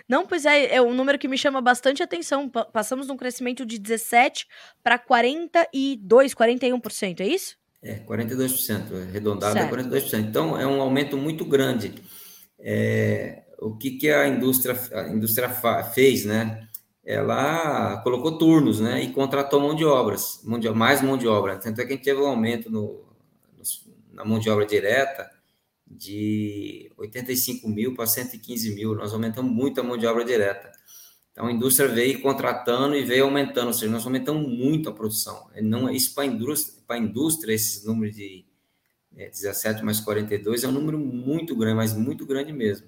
Não, 0.05 0.27
pois 0.27 0.45
é, 0.45 0.75
é 0.75 0.81
um 0.81 0.93
número 0.93 1.17
que 1.17 1.29
me 1.29 1.37
chama 1.37 1.61
bastante 1.61 2.03
atenção. 2.03 2.49
Passamos 2.49 3.05
de 3.05 3.13
um 3.13 3.17
crescimento 3.17 3.65
de 3.65 3.79
17% 3.79 4.45
para 4.83 4.99
42%, 4.99 6.01
41%, 6.03 7.21
é 7.21 7.27
isso? 7.27 7.55
É, 7.81 7.99
42%, 7.99 9.07
arredondado 9.07 9.57
é 9.57 9.69
42%. 9.69 10.19
Então, 10.19 10.59
é 10.59 10.67
um 10.67 10.81
aumento 10.81 11.15
muito 11.15 11.45
grande. 11.45 11.93
É, 12.59 13.43
o 13.59 13.75
que, 13.77 13.91
que 13.91 14.09
a 14.09 14.27
indústria, 14.27 14.79
a 14.93 15.09
indústria 15.09 15.49
fez, 15.93 16.25
né? 16.25 16.67
ela 17.07 18.01
colocou 18.03 18.37
turnos, 18.37 18.81
né, 18.81 19.01
e 19.01 19.13
contratou 19.13 19.61
mão 19.61 19.73
de 19.73 19.85
obras, 19.85 20.41
mão 20.43 20.59
de, 20.59 20.69
mais 20.71 21.01
mão 21.01 21.17
de 21.17 21.25
obra. 21.25 21.55
Tanto 21.57 21.79
é 21.79 21.85
que 21.85 21.93
a 21.93 21.95
gente 21.95 22.03
teve 22.03 22.19
um 22.19 22.27
aumento 22.27 22.69
no, 22.69 23.01
na 24.11 24.25
mão 24.25 24.39
de 24.39 24.49
obra 24.49 24.65
direta 24.65 25.29
de 25.89 26.91
85 26.97 27.69
mil 27.69 27.95
para 27.95 28.05
115 28.05 28.75
mil. 28.75 28.93
Nós 28.93 29.13
aumentamos 29.13 29.49
muito 29.49 29.79
a 29.79 29.83
mão 29.83 29.95
de 29.95 30.05
obra 30.05 30.25
direta. 30.25 30.69
Então, 31.31 31.47
a 31.47 31.51
indústria 31.51 31.87
veio 31.87 32.21
contratando 32.21 32.93
e 32.93 33.05
veio 33.05 33.23
aumentando, 33.23 33.67
ou 33.67 33.73
seja, 33.73 33.91
nós 33.91 34.05
aumentamos 34.05 34.45
muito 34.45 34.89
a 34.89 34.91
produção. 34.91 35.47
Não, 35.61 35.89
isso 35.89 36.13
para 36.13 36.23
a 36.23 36.27
indústria, 36.27 36.97
indústria, 36.97 37.53
esses 37.53 37.85
números 37.85 38.15
de 38.17 38.43
é, 39.17 39.29
17 39.29 39.83
mais 39.83 39.99
42 39.99 40.63
é 40.63 40.67
um 40.67 40.71
número 40.71 40.99
muito 40.99 41.55
grande, 41.55 41.75
mas 41.75 41.93
muito 41.93 42.25
grande 42.25 42.53
mesmo. 42.53 42.87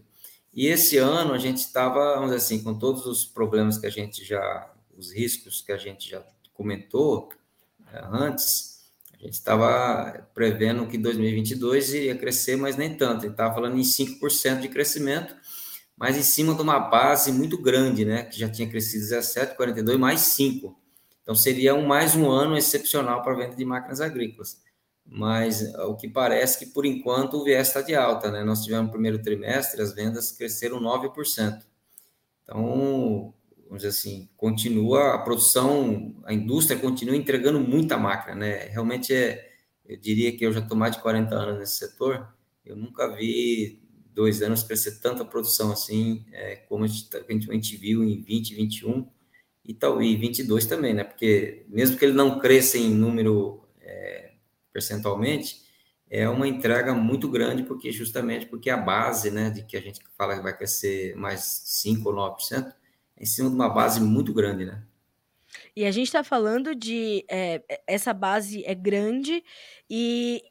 E 0.54 0.68
esse 0.68 0.98
ano 0.98 1.34
a 1.34 1.38
gente 1.40 1.58
estava, 1.58 2.14
vamos 2.14 2.32
dizer 2.32 2.38
assim, 2.38 2.64
com 2.64 2.78
todos 2.78 3.06
os 3.06 3.26
problemas 3.26 3.78
que 3.78 3.88
a 3.88 3.90
gente 3.90 4.24
já, 4.24 4.72
os 4.96 5.12
riscos 5.12 5.62
que 5.62 5.72
a 5.72 5.78
gente 5.78 6.10
já 6.10 6.24
comentou 6.54 7.30
é, 7.92 8.02
antes, 8.12 8.80
a 9.14 9.24
gente 9.24 9.34
estava 9.34 10.28
prevendo 10.34 10.88
que 10.88 10.98
2022 10.98 11.94
ia 11.96 12.16
crescer, 12.16 12.56
mas 12.56 12.78
nem 12.78 12.96
tanto. 12.96 13.26
Estava 13.26 13.54
falando 13.54 13.78
em 13.78 13.82
5% 13.82 14.62
de 14.62 14.70
crescimento, 14.70 15.36
mas 15.98 16.16
em 16.16 16.22
cima 16.22 16.54
de 16.56 16.62
uma 16.62 16.80
base 16.80 17.32
muito 17.32 17.58
grande, 17.58 18.06
né? 18.06 18.24
Que 18.24 18.40
já 18.40 18.48
tinha 18.48 18.70
crescido 18.70 19.04
17, 19.04 19.56
42, 19.58 19.98
mais 19.98 20.22
5. 20.22 20.80
Então 21.22 21.36
seria 21.36 21.76
um, 21.76 21.86
mais 21.86 22.16
um 22.16 22.30
ano 22.30 22.58
excepcional 22.58 23.22
para 23.22 23.34
a 23.34 23.36
venda 23.36 23.56
de 23.56 23.66
máquinas 23.66 24.00
agrícolas 24.00 24.58
mas 25.12 25.74
o 25.74 25.96
que 25.96 26.08
parece 26.08 26.60
que 26.60 26.68
por 26.68 26.86
enquanto 26.86 27.36
o 27.36 27.44
viés 27.44 27.68
está 27.68 27.82
de 27.82 27.96
alta, 27.96 28.30
né? 28.30 28.44
Nós 28.44 28.64
tivemos 28.64 28.86
no 28.86 28.92
primeiro 28.92 29.20
trimestre, 29.22 29.82
as 29.82 29.94
vendas 29.94 30.32
cresceram 30.32 30.80
9%. 30.80 31.64
Então, 32.44 33.34
vamos 33.66 33.78
dizer 33.78 33.88
assim, 33.88 34.30
continua 34.38 35.16
a 35.16 35.18
produção, 35.18 36.16
a 36.26 36.34
indústria 36.34 36.80
continua 36.80 37.16
entregando 37.16 37.60
muita 37.60 37.98
máquina, 37.98 38.36
né? 38.36 38.66
Realmente 38.68 39.14
é, 39.14 39.52
eu 39.86 39.98
diria 39.98 40.36
que 40.38 40.46
eu 40.46 40.54
já 40.54 40.60
estou 40.60 40.78
mais 40.78 40.96
de 40.96 41.02
40 41.02 41.34
anos 41.34 41.60
nesse 41.60 41.78
setor, 41.78 42.32
eu 42.64 42.76
nunca 42.76 43.08
vi 43.16 43.82
dois 44.14 44.44
anos 44.44 44.64
crescer 44.64 45.00
tanta 45.00 45.26
produção 45.26 45.72
assim, 45.72 46.26
é, 46.32 46.58
como 46.68 46.84
a 46.84 46.88
gente, 46.88 47.10
a 47.16 47.54
gente 47.54 47.78
viu 47.78 48.04
em 48.04 48.22
20, 48.22 48.54
21 48.54 49.08
e 49.66 49.74
tal, 49.74 50.02
e 50.02 50.16
22 50.16 50.66
também, 50.68 50.94
né? 50.94 51.04
Porque 51.04 51.66
mesmo 51.68 51.98
que 51.98 52.06
ele 52.06 52.14
não 52.14 52.40
cresça 52.40 52.78
em 52.78 52.94
número 52.94 53.69
percentualmente, 54.80 55.62
é 56.10 56.28
uma 56.28 56.48
entrega 56.48 56.94
muito 56.96 57.30
grande, 57.30 57.64
porque 57.64 57.92
justamente 57.92 58.46
porque 58.46 58.70
a 58.70 58.78
base, 58.78 59.30
né, 59.30 59.50
de 59.50 59.64
que 59.64 59.78
a 59.78 59.82
gente 59.82 60.00
fala 60.18 60.36
que 60.36 60.42
vai 60.42 60.58
crescer 60.58 61.16
mais 61.16 61.42
5 61.66 62.10
ou 62.10 62.16
9%, 62.16 62.66
é 63.18 63.24
em 63.24 63.26
cima 63.26 63.50
de 63.50 63.56
uma 63.56 63.70
base 63.70 64.00
muito 64.00 64.34
grande, 64.34 64.66
né? 64.66 64.82
E 65.76 65.86
a 65.86 65.92
gente 65.92 66.08
está 66.08 66.24
falando 66.24 66.74
de 66.74 67.26
é, 67.30 67.62
essa 67.86 68.14
base 68.14 68.64
é 68.66 68.74
grande 68.74 69.44
e 69.90 70.44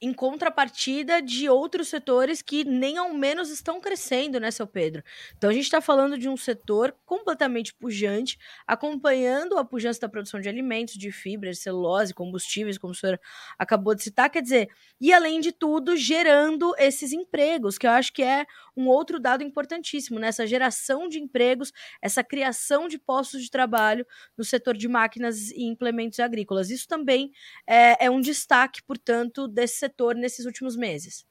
em 0.00 0.12
contrapartida 0.12 1.22
de 1.22 1.48
outros 1.48 1.88
setores 1.88 2.42
que 2.42 2.64
nem 2.64 2.98
ao 2.98 3.12
menos 3.14 3.50
estão 3.50 3.80
crescendo, 3.80 4.38
né, 4.38 4.50
seu 4.50 4.66
Pedro? 4.66 5.02
Então 5.36 5.50
a 5.50 5.52
gente 5.52 5.64
está 5.64 5.80
falando 5.80 6.18
de 6.18 6.28
um 6.28 6.36
setor 6.36 6.94
completamente 7.04 7.74
pujante, 7.74 8.38
acompanhando 8.66 9.58
a 9.58 9.64
pujança 9.64 10.00
da 10.00 10.08
produção 10.08 10.40
de 10.40 10.48
alimentos, 10.48 10.94
de 10.94 11.10
fibras, 11.10 11.60
celulose, 11.60 12.14
combustíveis, 12.14 12.78
como 12.78 12.92
o 12.92 12.96
senhor 12.96 13.18
acabou 13.58 13.94
de 13.94 14.02
citar, 14.02 14.30
quer 14.30 14.42
dizer, 14.42 14.68
e 15.00 15.12
além 15.12 15.40
de 15.40 15.52
tudo, 15.52 15.96
gerando 15.96 16.74
esses 16.78 17.12
empregos, 17.12 17.78
que 17.78 17.86
eu 17.86 17.90
acho 17.90 18.12
que 18.12 18.22
é 18.22 18.46
um 18.76 18.88
outro 18.88 19.18
dado 19.18 19.42
importantíssimo, 19.42 20.18
nessa 20.18 20.42
né? 20.42 20.46
geração 20.46 21.08
de 21.08 21.18
empregos, 21.18 21.72
essa 22.02 22.22
criação 22.22 22.88
de 22.88 22.98
postos 22.98 23.42
de 23.42 23.50
trabalho 23.50 24.06
no 24.36 24.44
setor 24.44 24.76
de 24.76 24.86
máquinas 24.86 25.50
e 25.50 25.64
implementos 25.64 26.20
agrícolas. 26.20 26.70
Isso 26.70 26.86
também 26.86 27.32
é, 27.66 28.06
é 28.06 28.10
um 28.10 28.20
destaque, 28.20 28.82
portanto, 28.82 29.48
desse 29.48 29.78
setor 29.78 30.14
nesses 30.14 30.44
últimos 30.44 30.76
meses. 30.76 31.26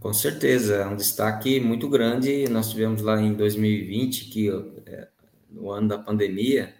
Com 0.00 0.12
certeza, 0.12 0.76
é 0.76 0.86
um 0.86 0.96
destaque 0.96 1.58
muito 1.60 1.88
grande. 1.88 2.46
Nós 2.48 2.70
tivemos 2.70 3.00
lá 3.00 3.20
em 3.20 3.32
2020, 3.32 4.26
que 4.26 4.50
é, 4.86 5.08
no 5.50 5.70
ano 5.70 5.88
da 5.88 5.98
pandemia, 5.98 6.74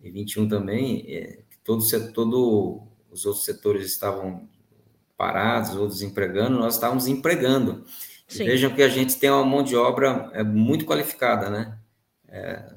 e 0.00 0.10
21 0.10 0.48
também, 0.48 1.04
é, 1.08 1.42
todo, 1.64 1.84
todo 2.12 2.86
os 3.10 3.26
outros 3.26 3.44
setores 3.44 3.86
estavam 3.86 4.48
parados 5.16 5.74
ou 5.74 5.88
desempregando, 5.88 6.58
nós 6.58 6.74
estávamos 6.74 7.06
empregando. 7.06 7.84
Vejam 8.28 8.74
que 8.74 8.82
a 8.82 8.88
gente 8.88 9.18
tem 9.18 9.30
uma 9.30 9.44
mão 9.44 9.62
de 9.62 9.76
obra 9.76 10.30
é, 10.34 10.42
muito 10.42 10.84
qualificada, 10.84 11.48
né? 11.48 11.78
É, 12.28 12.74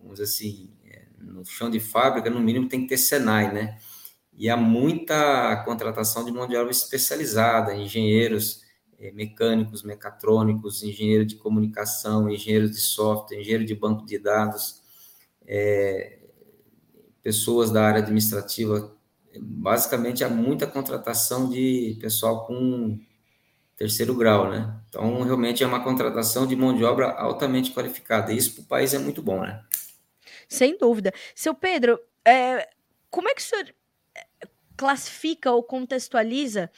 vamos 0.00 0.18
dizer 0.18 0.24
assim, 0.24 0.70
é, 0.84 1.04
no 1.18 1.44
chão 1.44 1.70
de 1.70 1.78
fábrica, 1.78 2.30
no 2.30 2.40
mínimo, 2.40 2.68
tem 2.68 2.82
que 2.82 2.88
ter 2.88 2.96
Senai, 2.96 3.52
né? 3.52 3.78
E 4.32 4.48
há 4.48 4.56
muita 4.56 5.62
contratação 5.64 6.24
de 6.24 6.32
mão 6.32 6.46
de 6.46 6.56
obra 6.56 6.70
especializada, 6.70 7.74
engenheiros 7.74 8.62
é, 8.98 9.12
mecânicos, 9.12 9.82
mecatrônicos, 9.82 10.82
engenheiro 10.82 11.24
de 11.24 11.36
comunicação, 11.36 12.30
engenheiro 12.30 12.68
de 12.68 12.80
software, 12.80 13.38
engenheiro 13.38 13.64
de 13.64 13.74
banco 13.74 14.06
de 14.06 14.18
dados, 14.18 14.82
é, 15.46 16.18
pessoas 17.22 17.70
da 17.70 17.86
área 17.86 18.00
administrativa 18.00 18.96
basicamente 19.40 20.24
há 20.24 20.28
muita 20.28 20.66
contratação 20.66 21.48
de 21.48 21.98
pessoal 22.00 22.46
com 22.46 22.98
terceiro 23.76 24.14
grau, 24.14 24.50
né? 24.50 24.74
Então, 24.88 25.22
realmente 25.22 25.62
é 25.62 25.66
uma 25.66 25.82
contratação 25.82 26.46
de 26.46 26.56
mão 26.56 26.74
de 26.74 26.82
obra 26.84 27.10
altamente 27.12 27.72
qualificada. 27.72 28.32
E 28.32 28.36
isso 28.36 28.54
para 28.54 28.62
o 28.62 28.66
país 28.66 28.94
é 28.94 28.98
muito 28.98 29.22
bom, 29.22 29.40
né? 29.42 29.62
Sem 30.48 30.78
dúvida. 30.78 31.12
Seu 31.34 31.54
Pedro, 31.54 32.00
é, 32.24 32.68
como 33.10 33.28
é 33.28 33.34
que 33.34 33.40
o 33.40 33.44
senhor 33.44 33.74
é, 34.14 34.26
classifica 34.76 35.52
ou 35.52 35.62
contextualiza 35.62 36.70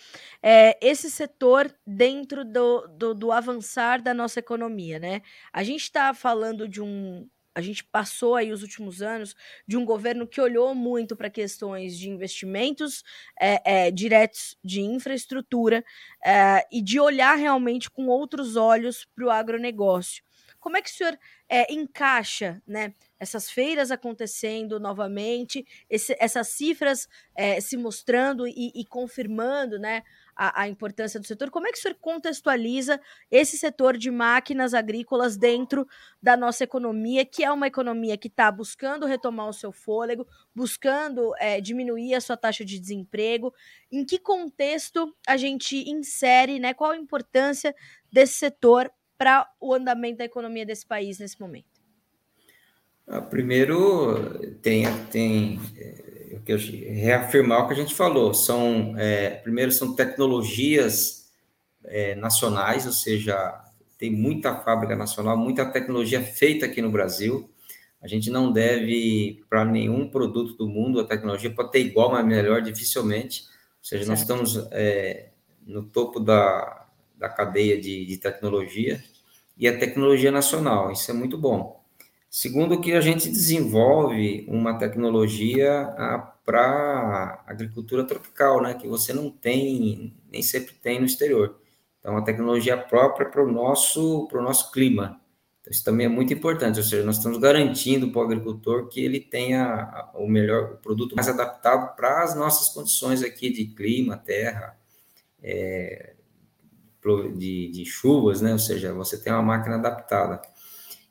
é, 0.42 0.78
esse 0.80 1.10
setor 1.10 1.72
dentro 1.86 2.44
do, 2.44 2.86
do, 2.88 3.14
do, 3.14 3.32
avançar 3.32 4.02
da 4.02 4.12
nossa 4.12 4.40
economia, 4.40 4.98
né? 4.98 5.22
A 5.52 5.62
gente 5.62 5.82
está 5.82 6.12
falando 6.14 6.68
de 6.68 6.80
um, 6.80 7.28
a 7.58 7.60
gente 7.60 7.82
passou 7.82 8.36
aí 8.36 8.52
os 8.52 8.62
últimos 8.62 9.02
anos 9.02 9.34
de 9.66 9.76
um 9.76 9.84
governo 9.84 10.28
que 10.28 10.40
olhou 10.40 10.76
muito 10.76 11.16
para 11.16 11.28
questões 11.28 11.98
de 11.98 12.08
investimentos 12.08 13.02
é, 13.40 13.86
é, 13.86 13.90
diretos 13.90 14.56
de 14.62 14.80
infraestrutura 14.80 15.84
é, 16.24 16.64
e 16.70 16.80
de 16.80 17.00
olhar 17.00 17.34
realmente 17.34 17.90
com 17.90 18.06
outros 18.06 18.54
olhos 18.54 19.04
para 19.04 19.26
o 19.26 19.30
agronegócio. 19.30 20.22
Como 20.60 20.76
é 20.76 20.82
que 20.82 20.88
o 20.88 20.92
senhor 20.92 21.18
encaixa 21.68 22.62
né, 22.66 22.94
essas 23.18 23.50
feiras 23.50 23.90
acontecendo 23.90 24.78
novamente, 24.78 25.66
esse, 25.88 26.16
essas 26.18 26.48
cifras 26.48 27.08
se 27.62 27.76
mostrando 27.76 28.46
e, 28.46 28.72
e 28.74 28.84
confirmando 28.84 29.78
né, 29.78 30.02
a, 30.38 30.62
a, 30.62 30.68
importância 30.68 31.18
do 31.18 31.26
setor. 31.26 31.50
Como 31.50 31.66
é 31.66 31.72
que 31.72 31.78
o 31.78 31.82
senhor 31.82 31.96
contextualiza 32.00 33.00
esse 33.28 33.58
setor 33.58 33.96
de 33.96 34.08
máquinas 34.08 34.72
agrícolas 34.72 35.36
dentro 35.36 35.86
da 36.22 36.36
nossa 36.36 36.62
economia, 36.62 37.26
que 37.26 37.42
é 37.42 37.50
uma 37.50 37.66
economia 37.66 38.16
que 38.16 38.28
está 38.28 38.50
buscando 38.52 39.04
retomar 39.04 39.48
o 39.48 39.52
seu 39.52 39.72
fôlego, 39.72 40.24
buscando 40.54 41.34
é, 41.40 41.60
diminuir 41.60 42.14
a 42.14 42.20
sua 42.20 42.36
taxa 42.36 42.64
de 42.64 42.78
desemprego? 42.78 43.52
Em 43.90 44.04
que 44.04 44.18
contexto 44.18 45.12
a 45.26 45.36
gente 45.36 45.90
insere, 45.90 46.60
né? 46.60 46.72
Qual 46.72 46.92
a 46.92 46.96
importância 46.96 47.74
desse 48.12 48.34
setor 48.34 48.88
para 49.18 49.50
o 49.60 49.74
andamento 49.74 50.18
da 50.18 50.24
economia 50.24 50.64
desse 50.64 50.86
país 50.86 51.18
nesse 51.18 51.40
momento? 51.40 51.66
Ah, 53.08 53.22
primeiro, 53.22 54.56
tem, 54.62 54.84
tem 55.10 55.58
que 56.44 56.52
eu, 56.52 56.58
reafirmar 56.58 57.64
o 57.64 57.68
que 57.68 57.74
a 57.74 57.76
gente 57.76 57.94
falou. 57.94 58.34
São, 58.34 58.94
é, 58.96 59.30
primeiro, 59.30 59.72
são 59.72 59.94
tecnologias 59.94 61.30
é, 61.84 62.14
nacionais, 62.14 62.86
ou 62.86 62.92
seja, 62.92 63.36
tem 63.96 64.10
muita 64.10 64.54
fábrica 64.56 64.94
nacional, 64.94 65.36
muita 65.36 65.66
tecnologia 65.66 66.22
feita 66.22 66.66
aqui 66.66 66.80
no 66.80 66.90
Brasil. 66.90 67.50
A 68.00 68.06
gente 68.06 68.30
não 68.30 68.52
deve, 68.52 69.44
para 69.50 69.64
nenhum 69.64 70.08
produto 70.08 70.56
do 70.56 70.68
mundo, 70.68 71.00
a 71.00 71.04
tecnologia 71.04 71.50
pode 71.50 71.72
ter 71.72 71.80
igual, 71.80 72.12
mas 72.12 72.24
melhor, 72.24 72.62
dificilmente. 72.62 73.42
Ou 73.42 73.84
seja, 73.84 74.04
certo. 74.04 74.10
nós 74.10 74.20
estamos 74.20 74.68
é, 74.70 75.30
no 75.66 75.82
topo 75.82 76.20
da, 76.20 76.86
da 77.16 77.28
cadeia 77.28 77.80
de, 77.80 78.06
de 78.06 78.16
tecnologia 78.18 79.02
e 79.56 79.66
a 79.66 79.76
tecnologia 79.76 80.30
nacional, 80.30 80.92
isso 80.92 81.10
é 81.10 81.14
muito 81.14 81.36
bom. 81.36 81.77
Segundo, 82.40 82.80
que 82.80 82.92
a 82.92 83.00
gente 83.00 83.28
desenvolve 83.28 84.46
uma 84.46 84.78
tecnologia 84.78 85.92
para 86.44 87.42
agricultura 87.44 88.04
tropical, 88.04 88.62
né, 88.62 88.74
que 88.74 88.86
você 88.86 89.12
não 89.12 89.28
tem, 89.28 90.14
nem 90.30 90.40
sempre 90.40 90.72
tem 90.74 91.00
no 91.00 91.06
exterior. 91.06 91.58
Então, 91.98 92.16
a 92.16 92.22
tecnologia 92.22 92.78
própria 92.78 93.28
para 93.28 93.42
o 93.42 93.50
nosso, 93.50 94.28
nosso 94.34 94.70
clima. 94.70 95.20
Então, 95.60 95.72
isso 95.72 95.82
também 95.82 96.06
é 96.06 96.08
muito 96.08 96.32
importante, 96.32 96.78
ou 96.78 96.84
seja, 96.84 97.04
nós 97.04 97.16
estamos 97.16 97.38
garantindo 97.38 98.12
para 98.12 98.20
o 98.20 98.24
agricultor 98.24 98.86
que 98.86 99.04
ele 99.04 99.18
tenha 99.18 100.08
o 100.14 100.28
melhor, 100.28 100.74
o 100.74 100.76
produto 100.76 101.16
mais 101.16 101.28
adaptado 101.28 101.96
para 101.96 102.22
as 102.22 102.36
nossas 102.36 102.68
condições 102.68 103.20
aqui 103.20 103.50
de 103.50 103.66
clima, 103.74 104.16
terra, 104.16 104.78
é, 105.42 106.14
de, 107.36 107.68
de 107.72 107.84
chuvas, 107.84 108.40
né, 108.40 108.52
ou 108.52 108.60
seja, 108.60 108.92
você 108.92 109.20
tem 109.20 109.32
uma 109.32 109.42
máquina 109.42 109.74
adaptada. 109.74 110.40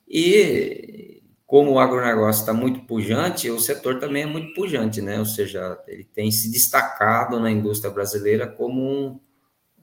E 0.07 1.16
como 1.47 1.71
o 1.71 1.79
agronegócio 1.79 2.41
está 2.41 2.53
muito 2.53 2.81
pujante, 2.81 3.49
o 3.49 3.57
setor 3.57 4.01
também 4.01 4.23
é 4.23 4.25
muito 4.25 4.53
pujante, 4.53 5.01
né? 5.01 5.17
Ou 5.17 5.25
seja, 5.25 5.81
ele 5.87 6.03
tem 6.03 6.29
se 6.29 6.51
destacado 6.51 7.39
na 7.39 7.49
indústria 7.49 7.89
brasileira 7.89 8.45
como 8.45 8.83
um, 8.83 9.07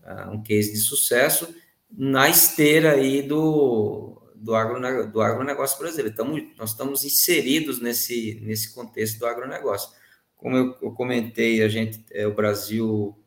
uh, 0.05 0.31
um 0.31 0.43
case 0.43 0.73
de 0.73 0.79
sucesso 0.79 1.55
na 1.91 2.29
esteira 2.29 2.93
aí 2.93 3.23
do, 3.23 4.21
do, 4.35 4.55
agronegócio, 4.55 5.11
do 5.11 5.23
agronegócio 5.23 5.79
brasileiro. 5.79 6.11
Estamos, 6.11 6.43
nós 6.59 6.71
estamos 6.71 7.03
inseridos 7.03 7.81
nesse, 7.81 8.43
nesse 8.45 8.75
contexto 8.75 9.19
do 9.19 9.27
agronegócio. 9.27 9.89
Como 10.37 10.55
eu, 10.55 10.77
eu 10.83 10.93
comentei, 10.93 11.63
a 11.63 11.69
gente, 11.69 12.05
é, 12.13 12.27
o 12.27 12.35
Brasil 12.35 13.19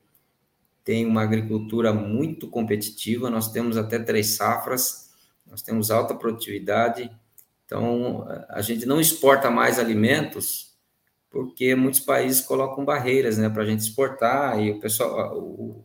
tem 0.84 1.08
uma 1.08 1.24
agricultura 1.24 1.92
muito 1.92 2.48
competitiva, 2.48 3.32
nós 3.32 3.52
temos 3.52 3.78
até 3.78 3.98
três 3.98 4.36
safras, 4.36 5.10
nós 5.44 5.64
temos 5.64 5.90
alta 5.90 6.14
produtividade, 6.14 7.10
então 7.68 8.26
a 8.50 8.62
gente 8.62 8.86
não 8.86 9.00
exporta 9.00 9.52
mais 9.52 9.78
alimentos 9.78 10.76
porque 11.30 11.76
muitos 11.76 12.00
países 12.00 12.42
colocam 12.42 12.86
barreiras 12.86 13.38
né, 13.38 13.50
para 13.50 13.64
a 13.64 13.66
gente 13.66 13.82
exportar 13.82 14.60
e 14.60 14.72
o 14.72 14.80
pessoal, 14.80 15.38
o, 15.38 15.84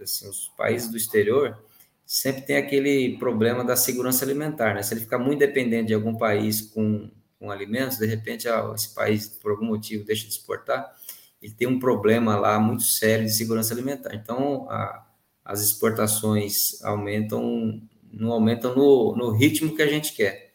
assim, 0.00 0.28
os 0.28 0.52
países 0.56 0.90
do 0.90 0.96
exterior 0.96 1.58
sempre 2.04 2.42
tem 2.42 2.56
aquele 2.56 3.16
problema 3.16 3.64
da 3.64 3.74
segurança 3.74 4.24
alimentar, 4.24 4.74
né? 4.74 4.82
Se 4.82 4.92
ele 4.92 5.00
ficar 5.00 5.18
muito 5.18 5.38
dependente 5.38 5.88
de 5.88 5.94
algum 5.94 6.14
país 6.14 6.60
com, 6.60 7.10
com 7.38 7.50
alimentos, 7.50 7.96
de 7.96 8.06
repente 8.06 8.46
ah, 8.48 8.70
esse 8.74 8.94
país, 8.94 9.28
por 9.28 9.52
algum 9.52 9.64
motivo, 9.64 10.04
deixa 10.04 10.26
de 10.26 10.32
exportar, 10.32 10.94
ele 11.40 11.54
tem 11.54 11.66
um 11.66 11.78
problema 11.78 12.36
lá 12.36 12.60
muito 12.60 12.82
sério 12.82 13.24
de 13.24 13.32
segurança 13.32 13.72
alimentar. 13.72 14.14
Então, 14.14 14.70
a, 14.70 15.06
as 15.42 15.62
exportações 15.62 16.82
aumentam 16.84 17.80
não 18.12 18.30
aumentam 18.30 18.76
no, 18.76 19.16
no 19.16 19.30
ritmo 19.30 19.74
que 19.74 19.80
a 19.80 19.86
gente 19.86 20.12
quer. 20.12 20.51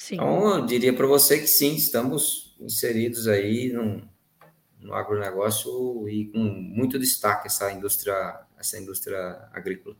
Sim. 0.00 0.14
Então, 0.14 0.56
eu 0.56 0.64
diria 0.64 0.94
para 0.94 1.06
você 1.06 1.38
que 1.38 1.46
sim, 1.46 1.74
estamos 1.74 2.56
inseridos 2.58 3.28
aí 3.28 3.70
no, 3.70 4.02
no 4.80 4.94
agronegócio 4.94 6.08
e 6.08 6.32
com 6.32 6.38
muito 6.38 6.98
destaque 6.98 7.48
essa 7.48 7.70
indústria, 7.70 8.40
essa 8.58 8.78
indústria 8.78 9.46
agrícola. 9.52 9.94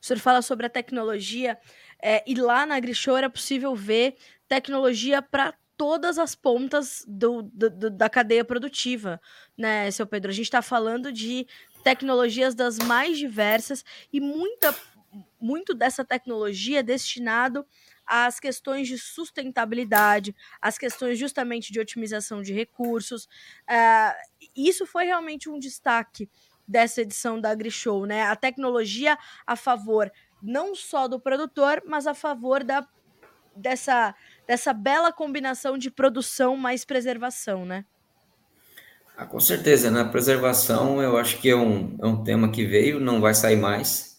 O 0.00 0.06
senhor 0.06 0.18
fala 0.18 0.40
sobre 0.40 0.64
a 0.64 0.70
tecnologia, 0.70 1.58
é, 2.02 2.24
e 2.26 2.34
lá 2.34 2.64
na 2.64 2.76
AgriShow 2.76 3.18
era 3.18 3.28
possível 3.28 3.74
ver 3.74 4.16
tecnologia 4.48 5.20
para 5.20 5.52
todas 5.76 6.18
as 6.18 6.34
pontas 6.34 7.04
do, 7.06 7.42
do, 7.42 7.90
da 7.90 8.08
cadeia 8.08 8.46
produtiva, 8.46 9.20
né, 9.58 9.90
seu 9.90 10.06
Pedro? 10.06 10.30
A 10.30 10.34
gente 10.34 10.46
está 10.46 10.62
falando 10.62 11.12
de 11.12 11.46
tecnologias 11.84 12.54
das 12.54 12.78
mais 12.78 13.18
diversas 13.18 13.84
e 14.10 14.20
muita 14.20 14.74
muito 15.40 15.74
dessa 15.74 16.04
tecnologia 16.04 16.80
é 16.80 16.82
destinado 16.82 17.66
às 18.08 18.40
questões 18.40 18.88
de 18.88 18.98
sustentabilidade, 18.98 20.34
às 20.60 20.78
questões 20.78 21.18
justamente 21.18 21.72
de 21.72 21.78
otimização 21.78 22.42
de 22.42 22.52
recursos. 22.52 23.24
Uh, 23.68 24.14
isso 24.56 24.86
foi 24.86 25.04
realmente 25.04 25.48
um 25.48 25.58
destaque 25.58 26.28
dessa 26.66 27.02
edição 27.02 27.40
da 27.40 27.50
AgriShow, 27.50 28.06
né? 28.06 28.24
A 28.24 28.36
tecnologia 28.36 29.18
a 29.46 29.56
favor 29.56 30.10
não 30.42 30.74
só 30.74 31.08
do 31.08 31.18
produtor, 31.18 31.82
mas 31.86 32.06
a 32.06 32.14
favor 32.14 32.62
da, 32.62 32.86
dessa, 33.54 34.14
dessa 34.46 34.72
bela 34.72 35.12
combinação 35.12 35.76
de 35.76 35.90
produção 35.90 36.56
mais 36.56 36.84
preservação, 36.84 37.64
né? 37.64 37.84
Ah, 39.16 39.26
com 39.26 39.40
certeza, 39.40 39.90
né? 39.90 40.04
Preservação 40.04 41.02
eu 41.02 41.16
acho 41.16 41.38
que 41.38 41.50
é 41.50 41.56
um, 41.56 41.96
é 42.00 42.06
um 42.06 42.22
tema 42.22 42.50
que 42.52 42.64
veio, 42.64 43.00
não 43.00 43.20
vai 43.20 43.34
sair 43.34 43.56
mais 43.56 44.16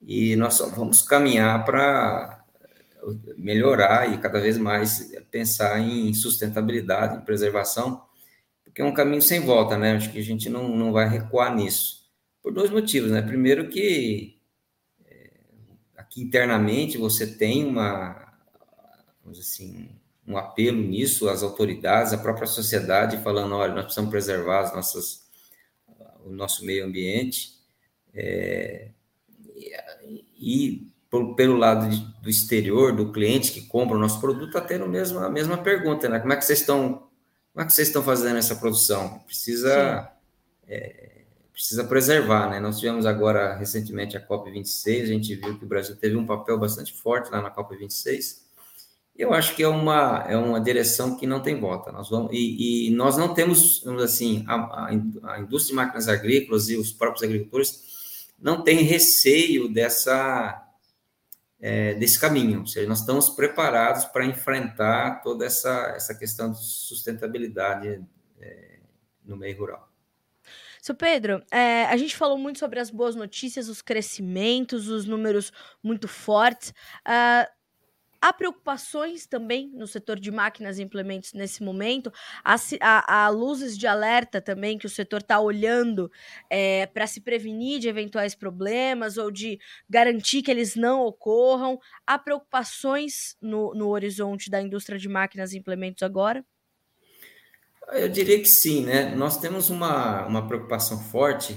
e 0.00 0.36
nós 0.36 0.54
só 0.54 0.68
vamos 0.70 1.02
caminhar 1.02 1.64
para 1.64 2.35
melhorar 3.36 4.12
e 4.12 4.18
cada 4.18 4.40
vez 4.40 4.58
mais 4.58 5.12
pensar 5.30 5.78
em 5.80 6.12
sustentabilidade, 6.14 7.16
em 7.16 7.24
preservação, 7.24 8.02
porque 8.64 8.82
é 8.82 8.84
um 8.84 8.94
caminho 8.94 9.22
sem 9.22 9.40
volta, 9.40 9.76
né? 9.78 9.92
Acho 9.92 10.12
que 10.12 10.18
a 10.18 10.24
gente 10.24 10.48
não, 10.48 10.68
não 10.68 10.92
vai 10.92 11.08
recuar 11.08 11.54
nisso. 11.54 12.06
Por 12.42 12.52
dois 12.52 12.70
motivos, 12.70 13.10
né? 13.10 13.22
Primeiro 13.22 13.68
que 13.68 14.38
é, 15.04 15.30
aqui 15.96 16.22
internamente 16.22 16.98
você 16.98 17.26
tem 17.26 17.64
uma, 17.64 18.34
vamos 19.22 19.38
assim, 19.38 19.88
um 20.26 20.36
apelo 20.36 20.78
nisso, 20.82 21.28
as 21.28 21.42
autoridades, 21.42 22.12
a 22.12 22.18
própria 22.18 22.46
sociedade 22.46 23.18
falando, 23.18 23.54
olha, 23.54 23.72
nós 23.72 23.84
precisamos 23.84 24.10
preservar 24.10 24.60
as 24.60 24.74
nossas, 24.74 25.28
o 26.24 26.30
nosso 26.30 26.64
meio 26.64 26.84
ambiente. 26.84 27.54
É, 28.12 28.90
e 30.38 30.86
pelo 31.36 31.56
lado 31.56 31.88
de, 31.88 32.04
do 32.22 32.28
exterior, 32.28 32.92
do 32.92 33.12
cliente 33.12 33.52
que 33.52 33.62
compra 33.62 33.96
o 33.96 34.00
nosso 34.00 34.20
produto, 34.20 34.48
está 34.48 34.60
tendo 34.60 34.86
mesmo, 34.88 35.18
a 35.20 35.30
mesma 35.30 35.58
pergunta, 35.58 36.08
né? 36.08 36.18
Como 36.18 36.32
é 36.32 36.36
que 36.36 36.44
vocês 36.44 36.60
estão, 36.60 37.08
como 37.52 37.62
é 37.62 37.64
que 37.64 37.72
vocês 37.72 37.88
estão 37.88 38.02
fazendo 38.02 38.36
essa 38.36 38.56
produção? 38.56 39.20
Precisa, 39.20 40.10
é, 40.66 41.22
precisa 41.52 41.84
preservar, 41.84 42.50
né? 42.50 42.60
Nós 42.60 42.80
tivemos 42.80 43.06
agora, 43.06 43.54
recentemente, 43.54 44.16
a 44.16 44.26
COP26, 44.26 45.02
a 45.02 45.06
gente 45.06 45.34
viu 45.36 45.58
que 45.58 45.64
o 45.64 45.68
Brasil 45.68 45.96
teve 45.96 46.16
um 46.16 46.26
papel 46.26 46.58
bastante 46.58 46.92
forte 46.92 47.30
lá 47.30 47.40
na 47.40 47.50
COP26, 47.50 48.44
Eu 49.16 49.32
acho 49.32 49.54
que 49.54 49.62
é 49.62 49.68
uma, 49.68 50.26
é 50.28 50.36
uma 50.36 50.60
direção 50.60 51.16
que 51.16 51.26
não 51.26 51.40
tem 51.40 51.58
volta. 51.58 51.90
Nós 51.92 52.10
vamos, 52.10 52.30
e, 52.32 52.88
e 52.88 52.90
nós 52.90 53.16
não 53.16 53.32
temos, 53.32 53.86
assim, 54.02 54.44
a, 54.46 54.88
a, 54.88 55.40
indústria 55.40 55.70
de 55.70 55.74
máquinas 55.74 56.08
agrícolas 56.08 56.68
e 56.68 56.76
os 56.76 56.92
próprios 56.92 57.22
agricultores 57.22 57.86
não 58.38 58.62
têm 58.62 58.82
receio 58.82 59.72
dessa, 59.72 60.65
é, 61.60 61.94
desse 61.94 62.18
caminho. 62.18 62.60
Ou 62.60 62.66
seja, 62.66 62.88
nós 62.88 63.00
estamos 63.00 63.30
preparados 63.30 64.04
para 64.06 64.24
enfrentar 64.24 65.22
toda 65.22 65.44
essa, 65.44 65.92
essa 65.96 66.14
questão 66.14 66.50
de 66.50 66.58
sustentabilidade 66.64 68.04
é, 68.40 68.78
no 69.24 69.36
meio 69.36 69.58
rural. 69.58 69.90
Seu 70.86 70.94
Pedro, 70.94 71.42
é, 71.50 71.84
a 71.86 71.96
gente 71.96 72.16
falou 72.16 72.38
muito 72.38 72.60
sobre 72.60 72.78
as 72.78 72.90
boas 72.90 73.16
notícias, 73.16 73.68
os 73.68 73.82
crescimentos, 73.82 74.88
os 74.88 75.04
números 75.04 75.52
muito 75.82 76.06
fortes. 76.06 76.70
Uh, 77.04 77.55
Há 78.20 78.32
preocupações 78.32 79.26
também 79.26 79.70
no 79.74 79.86
setor 79.86 80.18
de 80.18 80.30
máquinas 80.30 80.78
e 80.78 80.82
implementos 80.82 81.32
nesse 81.32 81.62
momento. 81.62 82.12
Há, 82.44 82.56
há, 82.80 83.24
há 83.24 83.28
luzes 83.28 83.76
de 83.76 83.86
alerta 83.86 84.40
também 84.40 84.78
que 84.78 84.86
o 84.86 84.90
setor 84.90 85.20
está 85.20 85.40
olhando 85.40 86.10
é, 86.50 86.86
para 86.86 87.06
se 87.06 87.20
prevenir 87.20 87.78
de 87.78 87.88
eventuais 87.88 88.34
problemas 88.34 89.16
ou 89.16 89.30
de 89.30 89.58
garantir 89.88 90.42
que 90.42 90.50
eles 90.50 90.76
não 90.76 91.00
ocorram. 91.02 91.78
Há 92.06 92.18
preocupações 92.18 93.36
no, 93.40 93.74
no 93.74 93.88
horizonte 93.88 94.50
da 94.50 94.60
indústria 94.60 94.98
de 94.98 95.08
máquinas 95.08 95.52
e 95.52 95.58
implementos 95.58 96.02
agora? 96.02 96.44
Eu 97.92 98.08
diria 98.08 98.38
que 98.38 98.48
sim, 98.48 98.84
né? 98.84 99.14
Nós 99.14 99.38
temos 99.38 99.70
uma, 99.70 100.26
uma 100.26 100.46
preocupação 100.46 100.98
forte 100.98 101.56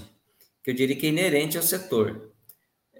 que 0.63 0.69
eu 0.69 0.75
diria 0.75 0.95
que 0.95 1.07
é 1.07 1.09
inerente 1.09 1.57
ao 1.57 1.63
setor. 1.63 2.28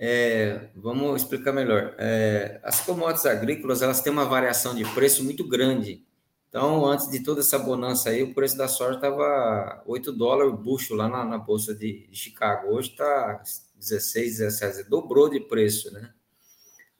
É, 0.01 0.69
vamos 0.73 1.21
explicar 1.21 1.51
melhor. 1.51 1.93
É, 1.97 2.61
as 2.63 2.79
commodities 2.79 3.25
agrícolas 3.25 3.81
elas 3.81 3.99
têm 3.99 4.13
uma 4.13 4.23
variação 4.23 4.73
de 4.73 4.85
preço 4.93 5.25
muito 5.25 5.45
grande. 5.45 6.01
Então, 6.47 6.85
antes 6.85 7.09
de 7.11 7.21
toda 7.21 7.41
essa 7.41 7.59
bonança 7.59 8.09
aí, 8.09 8.23
o 8.23 8.33
preço 8.33 8.57
da 8.57 8.67
soja 8.69 8.95
estava 8.95 9.83
8 9.85 10.13
dólares 10.13 10.53
o 10.53 10.57
bucho 10.57 10.95
lá 10.95 11.09
na, 11.09 11.25
na 11.25 11.37
bolsa 11.37 11.75
de, 11.75 12.07
Chicago. 12.13 12.69
Hoje 12.73 12.91
está 12.91 13.43
16, 13.77 14.37
17, 14.37 14.89
dobrou 14.89 15.29
de 15.29 15.41
preço, 15.41 15.91
né? 15.91 16.11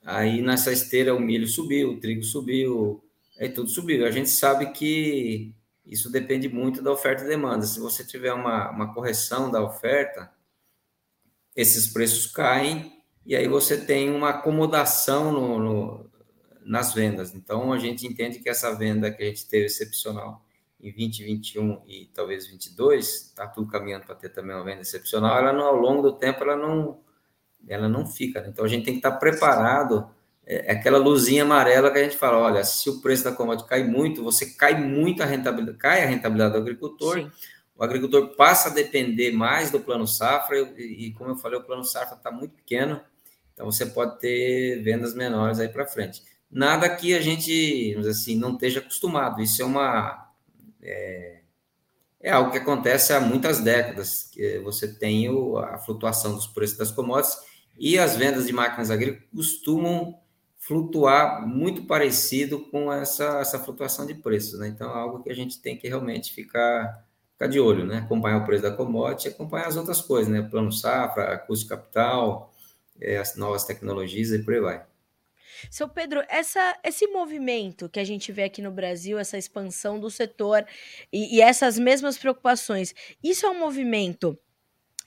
Aí 0.03 0.41
nessa 0.41 0.71
esteira 0.71 1.15
o 1.15 1.19
milho 1.19 1.47
subiu, 1.47 1.91
o 1.91 1.99
trigo 1.99 2.23
subiu, 2.23 3.03
aí 3.39 3.49
tudo 3.49 3.69
subiu. 3.69 4.05
A 4.05 4.11
gente 4.11 4.29
sabe 4.29 4.71
que 4.71 5.53
isso 5.85 6.11
depende 6.11 6.49
muito 6.49 6.81
da 6.81 6.91
oferta 6.91 7.23
e 7.23 7.27
demanda. 7.27 7.65
Se 7.65 7.79
você 7.79 8.03
tiver 8.05 8.33
uma, 8.33 8.69
uma 8.69 8.93
correção 8.93 9.49
da 9.49 9.63
oferta, 9.63 10.29
esses 11.59 11.87
preços 11.87 12.25
caem 12.25 12.99
e 13.25 13.35
aí 13.35 13.47
você 13.47 13.77
tem 13.77 14.09
uma 14.09 14.29
acomodação 14.29 15.31
no, 15.31 15.59
no, 15.59 16.09
nas 16.63 16.93
vendas. 16.93 17.35
Então, 17.35 17.73
a 17.73 17.77
gente 17.77 18.07
entende 18.07 18.39
que 18.39 18.49
essa 18.49 18.73
venda 18.73 19.11
que 19.11 19.21
a 19.21 19.25
gente 19.25 19.47
teve 19.47 19.65
excepcional 19.65 20.43
em 20.81 20.89
2021 20.91 21.81
e 21.85 22.09
talvez 22.13 22.47
22, 22.47 23.05
está 23.05 23.45
tudo 23.45 23.69
caminhando 23.69 24.05
para 24.05 24.15
ter 24.15 24.29
também 24.29 24.55
uma 24.55 24.63
venda 24.63 24.81
excepcional, 24.81 25.37
ela 25.37 25.51
não, 25.51 25.65
ao 25.65 25.75
longo 25.75 26.01
do 26.01 26.13
tempo 26.13 26.41
ela 26.41 26.55
não, 26.55 27.01
ela 27.67 27.89
não 27.89 28.07
fica. 28.07 28.41
Né? 28.41 28.47
Então, 28.49 28.63
a 28.63 28.67
gente 28.67 28.85
tem 28.85 28.93
que 28.93 28.99
estar 28.99 29.17
preparado. 29.17 30.09
É, 30.45 30.71
é 30.71 30.71
aquela 30.71 30.97
luzinha 30.97 31.43
amarela 31.43 31.91
que 31.91 31.99
a 31.99 32.03
gente 32.03 32.15
fala, 32.15 32.37
olha, 32.37 32.63
se 32.63 32.89
o 32.89 33.01
preço 33.01 33.25
da 33.25 33.33
commodity 33.33 33.67
cai 33.67 33.83
muito, 33.83 34.23
você 34.23 34.45
cai 34.55 34.81
muito 34.81 35.21
a 35.21 35.25
rentabilidade, 35.25 35.77
cai 35.77 36.03
a 36.03 36.07
rentabilidade 36.07 36.53
do 36.53 36.59
agricultor, 36.59 37.19
Sim 37.19 37.29
o 37.79 37.83
agricultor 37.83 38.35
passa 38.35 38.67
a 38.67 38.73
depender 38.73 39.31
mais 39.31 39.71
do 39.71 39.79
plano 39.79 40.05
safra, 40.05 40.59
e, 40.77 41.07
e 41.07 41.13
como 41.13 41.29
eu 41.29 41.37
falei, 41.37 41.57
o 41.57 41.63
plano 41.63 41.85
safra 41.85 42.17
está 42.17 42.29
muito 42.29 42.55
pequeno, 42.55 42.99
então 43.53 43.65
você 43.65 43.85
pode 43.85 44.19
ter 44.19 44.83
vendas 44.83 45.13
menores 45.13 45.59
aí 45.59 45.69
para 45.69 45.87
frente. 45.87 46.21
Nada 46.51 46.89
que 46.93 47.15
a 47.15 47.21
gente, 47.21 47.95
assim, 48.09 48.35
não 48.35 48.53
esteja 48.53 48.79
acostumado, 48.79 49.41
isso 49.41 49.61
é 49.61 49.65
uma. 49.65 50.29
É, 50.81 51.39
é 52.19 52.31
algo 52.31 52.51
que 52.51 52.57
acontece 52.57 53.13
há 53.13 53.21
muitas 53.21 53.61
décadas, 53.61 54.23
que 54.23 54.59
você 54.59 54.93
tem 54.93 55.29
o, 55.29 55.57
a 55.57 55.77
flutuação 55.77 56.35
dos 56.35 56.47
preços 56.47 56.77
das 56.77 56.91
commodities 56.91 57.37
e 57.77 57.97
as 57.97 58.17
vendas 58.17 58.45
de 58.45 58.51
máquinas 58.51 58.91
agrícolas 58.91 59.29
costumam 59.33 60.19
flutuar 60.57 61.47
muito 61.47 61.85
parecido 61.85 62.59
com 62.59 62.91
essa, 62.91 63.39
essa 63.39 63.57
flutuação 63.57 64.05
de 64.05 64.15
preços, 64.15 64.59
né? 64.59 64.67
Então, 64.67 64.89
é 64.89 64.93
algo 64.93 65.23
que 65.23 65.29
a 65.29 65.35
gente 65.35 65.61
tem 65.61 65.77
que 65.77 65.87
realmente 65.87 66.33
ficar 66.33 67.07
ficar 67.39 67.47
de 67.47 67.59
olho, 67.59 67.85
né? 67.85 67.99
Acompanhar 67.99 68.37
o 68.37 68.45
preço 68.45 68.63
da 68.63 68.71
commodity 68.71 69.29
acompanhar 69.29 69.67
as 69.67 69.77
outras 69.77 70.01
coisas, 70.01 70.27
né? 70.27 70.41
Plano 70.41 70.71
safra, 70.73 71.37
custo 71.37 71.69
capital, 71.69 72.53
é, 72.99 73.17
as 73.17 73.37
novas 73.37 73.63
tecnologias 73.63 74.31
e 74.31 74.39
por 74.43 74.53
aí 74.53 74.59
vai. 74.59 74.85
Seu 75.71 75.87
Pedro, 75.87 76.23
essa, 76.29 76.77
esse 76.83 77.07
movimento 77.07 77.89
que 77.89 77.99
a 77.99 78.03
gente 78.03 78.31
vê 78.31 78.43
aqui 78.43 78.61
no 78.61 78.71
Brasil, 78.71 79.17
essa 79.17 79.37
expansão 79.37 79.99
do 79.99 80.09
setor 80.09 80.65
e, 81.11 81.37
e 81.37 81.41
essas 81.41 81.79
mesmas 81.79 82.17
preocupações, 82.17 82.93
isso 83.23 83.45
é 83.45 83.49
um 83.49 83.59
movimento 83.59 84.37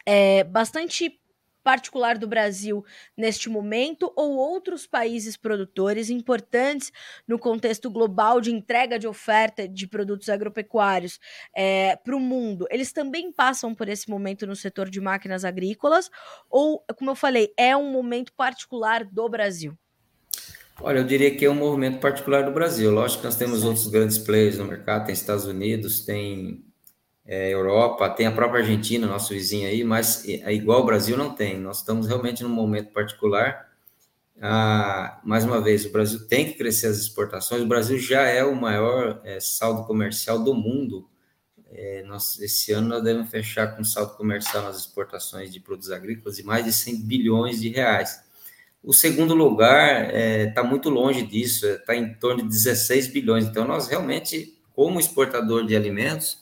é, 0.04 0.44
bastante 0.44 1.20
particular 1.62 2.18
do 2.18 2.27
Brasil 2.27 2.85
neste 3.16 3.48
momento 3.48 4.12
ou 4.16 4.37
outros 4.37 4.87
países 4.87 5.37
produtores 5.37 6.11
importantes 6.11 6.92
no 7.27 7.38
contexto 7.38 7.90
global 7.90 8.40
de 8.40 8.53
entrega 8.53 8.98
de 8.98 9.07
oferta 9.07 9.68
de 9.68 9.87
produtos 9.87 10.29
agropecuários 10.29 11.18
é, 11.55 11.96
para 11.96 12.16
o 12.16 12.20
mundo, 12.20 12.66
eles 12.70 12.92
também 12.92 13.33
passam 13.33 13.75
por 13.75 13.88
esse 13.88 14.09
momento 14.11 14.46
no 14.46 14.57
setor 14.57 14.88
de 14.88 15.01
máquinas 15.01 15.44
agrícolas 15.44 16.11
ou, 16.51 16.85
como 16.96 17.11
eu 17.11 17.14
falei, 17.14 17.53
é 17.57 17.77
um 17.77 17.90
momento 17.90 18.33
particular 18.33 19.05
do 19.05 19.29
Brasil? 19.29 19.77
Olha, 20.81 20.98
eu 20.98 21.05
diria 21.05 21.35
que 21.37 21.44
é 21.44 21.51
um 21.51 21.55
movimento 21.55 22.01
particular 22.01 22.44
do 22.44 22.51
Brasil. 22.51 22.90
Lógico 22.90 23.20
que 23.20 23.27
nós 23.27 23.37
temos 23.37 23.62
outros 23.62 23.87
grandes 23.87 24.18
players 24.18 24.59
no 24.59 24.64
mercado, 24.64 25.07
tem 25.07 25.12
Estados 25.12 25.44
Unidos, 25.44 26.05
tem 26.05 26.64
é, 27.26 27.50
Europa, 27.50 28.11
tem 28.11 28.26
a 28.26 28.32
própria 28.32 28.61
Argentina, 28.61 29.06
nosso 29.06 29.32
vizinho 29.32 29.68
aí, 29.68 29.85
mas 29.85 30.26
é, 30.28 30.52
igual 30.52 30.82
o 30.82 30.87
Brasil 30.87 31.16
não 31.16 31.35
tem. 31.35 31.58
Nós 31.58 31.78
estamos 31.78 32.06
realmente 32.06 32.42
num 32.42 32.48
momento 32.48 32.92
particular. 32.92 33.70
Ah, 34.40 35.20
mais 35.24 35.44
uma 35.44 35.61
vez, 35.61 35.85
o 35.85 35.92
Brasil 35.92 36.26
tem 36.26 36.46
que 36.46 36.58
crescer 36.58 36.88
as 36.88 36.98
exportações. 36.98 37.62
O 37.62 37.66
Brasil 37.66 37.96
já 37.98 38.22
é 38.22 38.44
o 38.44 38.56
maior 38.56 39.20
é, 39.24 39.38
saldo 39.38 39.85
comercial 39.85 40.42
do 40.42 40.52
mundo. 40.52 41.08
É, 41.70 42.02
nós, 42.02 42.40
esse 42.40 42.72
ano 42.72 42.88
nós 42.88 43.02
devemos 43.02 43.30
fechar 43.30 43.76
com 43.76 43.85
saldo 43.85 44.14
comercial 44.14 44.64
nas 44.64 44.78
exportações 44.78 45.52
de 45.52 45.61
produtos 45.61 45.90
agrícolas 45.90 46.37
de 46.37 46.42
mais 46.42 46.64
de 46.64 46.72
100 46.72 47.02
bilhões 47.02 47.61
de 47.61 47.68
reais. 47.68 48.20
O 48.82 48.92
segundo 48.92 49.32
lugar 49.32 50.06
está 50.06 50.18
é, 50.18 50.46
tá 50.48 50.64
muito 50.64 50.90
longe 50.90 51.22
disso, 51.22 51.64
está 51.66 51.94
em 51.94 52.14
torno 52.14 52.42
de 52.42 52.48
16 52.48 53.06
bilhões. 53.06 53.44
Então, 53.44 53.64
nós 53.64 53.87
realmente, 53.87 54.58
como 54.74 54.98
exportador 54.98 55.64
de 55.64 55.76
alimentos, 55.76 56.41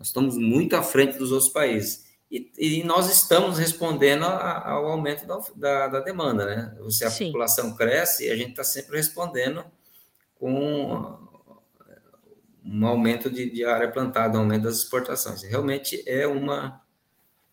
nós 0.00 0.08
estamos 0.08 0.38
muito 0.38 0.74
à 0.74 0.82
frente 0.82 1.18
dos 1.18 1.30
outros 1.30 1.50
países. 1.52 2.06
E, 2.30 2.50
e 2.56 2.84
nós 2.84 3.12
estamos 3.12 3.58
respondendo 3.58 4.24
a, 4.24 4.70
ao 4.70 4.86
aumento 4.86 5.26
da, 5.26 5.38
da, 5.54 5.88
da, 5.88 6.00
demanda, 6.00 6.46
né? 6.46 6.74
Se 6.88 7.04
a 7.04 7.10
Sim. 7.10 7.26
população 7.26 7.76
cresce, 7.76 8.30
a 8.30 8.34
gente 8.34 8.50
está 8.50 8.64
sempre 8.64 8.96
respondendo 8.96 9.62
com 10.36 11.18
um 12.64 12.86
aumento 12.86 13.28
de, 13.28 13.50
de, 13.50 13.62
área 13.62 13.90
plantada, 13.90 14.38
um 14.38 14.42
aumento 14.42 14.62
das 14.62 14.78
exportações. 14.78 15.42
Realmente 15.42 16.02
é 16.08 16.26
uma 16.26 16.80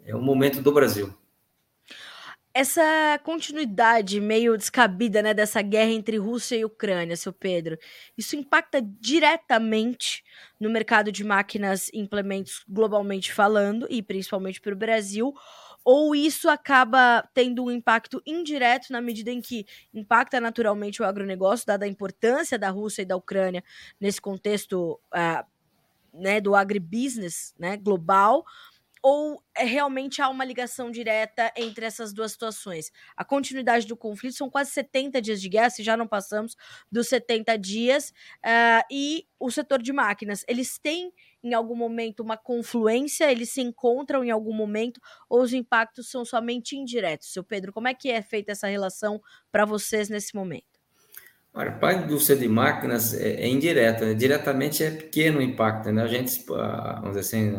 é 0.06 0.16
um 0.16 0.22
momento 0.22 0.62
do 0.62 0.72
Brasil 0.72 1.14
essa 2.58 3.20
continuidade 3.24 4.20
meio 4.20 4.58
descabida, 4.58 5.22
né, 5.22 5.32
dessa 5.32 5.62
guerra 5.62 5.92
entre 5.92 6.18
Rússia 6.18 6.56
e 6.56 6.66
Ucrânia, 6.66 7.16
seu 7.16 7.32
Pedro, 7.32 7.78
isso 8.18 8.36
impacta 8.36 8.82
diretamente 8.82 10.24
no 10.60 10.68
mercado 10.68 11.12
de 11.12 11.24
máquinas 11.24 11.88
e 11.90 12.00
implementos 12.00 12.64
globalmente 12.68 13.32
falando, 13.32 13.86
e 13.92 14.02
principalmente 14.02 14.60
para 14.60 14.74
o 14.74 14.76
Brasil, 14.76 15.36
ou 15.86 16.16
isso 16.16 16.50
acaba 16.50 17.30
tendo 17.32 17.64
um 17.64 17.70
impacto 17.70 18.24
indireto 18.26 18.92
na 18.92 19.02
medida 19.02 19.30
em 19.30 19.40
que 19.40 19.64
impacta 19.94 20.42
naturalmente 20.42 21.00
o 21.00 21.06
agronegócio, 21.06 21.68
dada 21.68 21.86
a 21.86 21.88
importância 21.88 22.58
da 22.58 22.72
Rússia 22.72 23.04
e 23.04 23.06
da 23.06 23.16
Ucrânia 23.16 23.64
nesse 24.02 24.20
contexto 24.20 25.00
uh, 25.14 25.46
né, 26.12 26.42
do 26.42 26.56
agribusiness 26.56 27.54
né, 27.60 27.78
global, 27.78 28.44
ou 29.10 29.42
é, 29.56 29.64
realmente 29.64 30.22
há 30.22 30.28
uma 30.28 30.44
ligação 30.44 30.92
direta 30.92 31.50
entre 31.56 31.86
essas 31.86 32.12
duas 32.12 32.34
situações? 32.34 32.92
A 33.16 33.24
continuidade 33.24 33.88
do 33.88 33.96
conflito 33.96 34.36
são 34.36 34.50
quase 34.50 34.72
70 34.72 35.22
dias 35.22 35.40
de 35.40 35.48
guerra, 35.48 35.70
se 35.70 35.82
já 35.82 35.96
não 35.96 36.06
passamos 36.06 36.58
dos 36.92 37.08
70 37.08 37.58
dias, 37.58 38.10
uh, 38.46 38.84
e 38.92 39.26
o 39.40 39.50
setor 39.50 39.82
de 39.82 39.94
máquinas, 39.94 40.44
eles 40.46 40.78
têm 40.78 41.14
em 41.42 41.54
algum 41.54 41.74
momento 41.74 42.20
uma 42.20 42.36
confluência, 42.36 43.32
eles 43.32 43.50
se 43.50 43.62
encontram 43.62 44.26
em 44.26 44.30
algum 44.30 44.54
momento, 44.54 45.00
ou 45.30 45.42
os 45.42 45.54
impactos 45.54 46.12
são 46.12 46.26
somente 46.26 46.76
indiretos? 46.76 47.32
Seu 47.32 47.46
Pedro, 47.46 47.72
como 47.72 47.88
é 47.88 47.94
que 47.94 48.12
é 48.12 48.22
feita 48.22 48.52
essa 48.52 48.68
relação 48.68 49.22
para 49.50 49.64
vocês 49.64 50.10
nesse 50.10 50.36
momento? 50.36 50.66
Olha, 51.54 51.72
para 51.72 51.98
a 51.98 52.04
indústria 52.04 52.38
de 52.38 52.50
máquinas 52.50 53.14
é, 53.14 53.44
é 53.44 53.48
indireta, 53.48 54.06
né? 54.06 54.14
diretamente 54.14 54.84
é 54.84 54.92
pequeno 54.92 55.40
o 55.40 55.42
impacto, 55.42 55.94
né? 55.94 56.04
A 56.04 56.08
gente, 56.08 56.44
ah, 56.52 57.00
vamos 57.00 57.16
dizer 57.16 57.22
assim, 57.22 57.56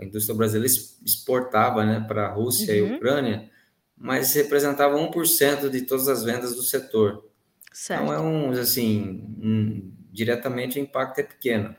a 0.00 0.04
indústria 0.04 0.36
brasileira 0.36 0.72
exportava 1.04 1.84
né, 1.84 2.04
para 2.06 2.26
a 2.26 2.32
Rússia 2.32 2.82
uhum. 2.82 2.90
e 2.90 2.96
Ucrânia, 2.96 3.50
mas 3.96 4.34
representava 4.34 4.98
1% 4.98 5.70
de 5.70 5.82
todas 5.82 6.08
as 6.08 6.22
vendas 6.22 6.54
do 6.54 6.62
setor. 6.62 7.24
Certo. 7.72 8.02
Então, 8.02 8.12
é 8.12 8.20
um, 8.20 8.50
assim, 8.50 9.24
um, 9.42 9.92
diretamente 10.12 10.78
o 10.78 10.82
impacto 10.82 11.20
é 11.20 11.22
pequeno. 11.22 11.74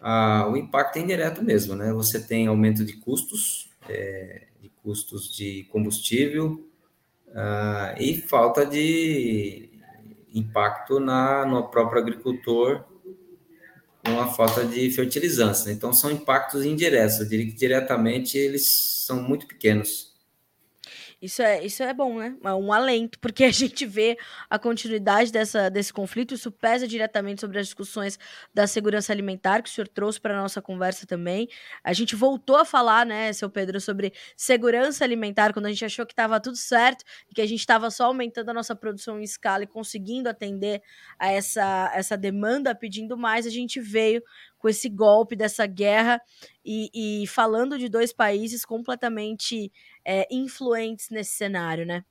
Ah, 0.00 0.48
o 0.50 0.56
impacto 0.56 0.96
é 0.96 1.00
indireto 1.00 1.42
mesmo, 1.42 1.74
né? 1.74 1.92
Você 1.92 2.20
tem 2.20 2.46
aumento 2.46 2.84
de 2.84 2.94
custos, 2.94 3.70
é, 3.88 4.48
de 4.60 4.68
custos 4.68 5.34
de 5.34 5.64
combustível 5.70 6.68
ah, 7.34 7.94
e 7.98 8.20
falta 8.22 8.66
de 8.66 9.70
impacto 10.34 10.98
na, 10.98 11.46
no 11.46 11.68
próprio 11.68 12.00
agricultor 12.00 12.84
com 14.04 14.20
a 14.20 14.28
falta 14.28 14.64
de 14.64 14.90
fertilizantes. 14.90 15.64
Né? 15.64 15.72
Então, 15.72 15.92
são 15.92 16.10
impactos 16.10 16.64
indiretos. 16.64 17.20
Eu 17.20 17.26
diria 17.26 17.46
que 17.46 17.52
diretamente 17.52 18.36
eles 18.36 18.66
são 19.06 19.22
muito 19.22 19.46
pequenos. 19.46 20.11
Isso 21.22 21.40
é, 21.40 21.64
isso 21.64 21.84
é 21.84 21.94
bom, 21.94 22.18
né? 22.18 22.36
É 22.42 22.52
um 22.52 22.72
alento, 22.72 23.16
porque 23.20 23.44
a 23.44 23.50
gente 23.52 23.86
vê 23.86 24.18
a 24.50 24.58
continuidade 24.58 25.30
dessa, 25.30 25.70
desse 25.70 25.92
conflito, 25.92 26.34
isso 26.34 26.50
pesa 26.50 26.88
diretamente 26.88 27.40
sobre 27.40 27.60
as 27.60 27.66
discussões 27.66 28.18
da 28.52 28.66
segurança 28.66 29.12
alimentar 29.12 29.62
que 29.62 29.68
o 29.70 29.72
senhor 29.72 29.86
trouxe 29.86 30.20
para 30.20 30.36
a 30.36 30.42
nossa 30.42 30.60
conversa 30.60 31.06
também. 31.06 31.48
A 31.84 31.92
gente 31.92 32.16
voltou 32.16 32.56
a 32.56 32.64
falar, 32.64 33.06
né, 33.06 33.32
seu 33.32 33.48
Pedro, 33.48 33.80
sobre 33.80 34.12
segurança 34.36 35.04
alimentar, 35.04 35.52
quando 35.52 35.66
a 35.66 35.70
gente 35.70 35.84
achou 35.84 36.04
que 36.04 36.12
estava 36.12 36.40
tudo 36.40 36.56
certo 36.56 37.04
que 37.32 37.40
a 37.40 37.46
gente 37.46 37.60
estava 37.60 37.88
só 37.90 38.06
aumentando 38.06 38.50
a 38.50 38.54
nossa 38.54 38.74
produção 38.74 39.20
em 39.20 39.22
escala 39.22 39.62
e 39.62 39.66
conseguindo 39.66 40.28
atender 40.28 40.82
a 41.18 41.30
essa, 41.30 41.92
essa 41.94 42.16
demanda 42.16 42.74
pedindo 42.74 43.16
mais, 43.16 43.46
a 43.46 43.50
gente 43.50 43.80
veio 43.80 44.22
com 44.62 44.68
esse 44.68 44.88
golpe 44.88 45.34
dessa 45.34 45.66
guerra 45.66 46.22
e, 46.64 47.22
e 47.22 47.26
falando 47.26 47.76
de 47.76 47.88
dois 47.88 48.12
países 48.12 48.64
completamente 48.64 49.72
é, 50.04 50.26
influentes 50.30 51.10
nesse 51.10 51.32
cenário, 51.32 51.84
né? 51.84 52.04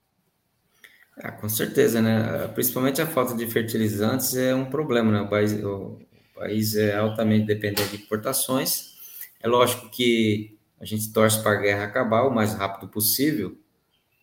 Ah, 1.18 1.32
com 1.32 1.48
certeza, 1.48 2.02
né? 2.02 2.48
Principalmente 2.50 3.02
a 3.02 3.08
falta 3.08 3.34
de 3.36 3.48
fertilizantes 3.48 4.36
é 4.36 4.54
um 4.54 4.66
problema, 4.66 5.12
né? 5.12 5.22
O 5.22 5.30
país, 5.30 5.54
o 5.64 5.98
país 6.36 6.76
é 6.76 6.98
altamente 6.98 7.46
dependente 7.46 7.96
de 7.96 8.04
importações. 8.04 8.96
É 9.42 9.48
lógico 9.48 9.90
que 9.90 10.58
a 10.80 10.86
gente 10.86 11.14
torce 11.14 11.42
para 11.42 11.52
a 11.52 11.62
guerra 11.62 11.86
acabar 11.86 12.24
o 12.24 12.32
mais 12.32 12.54
rápido 12.54 12.90
possível, 12.90 13.58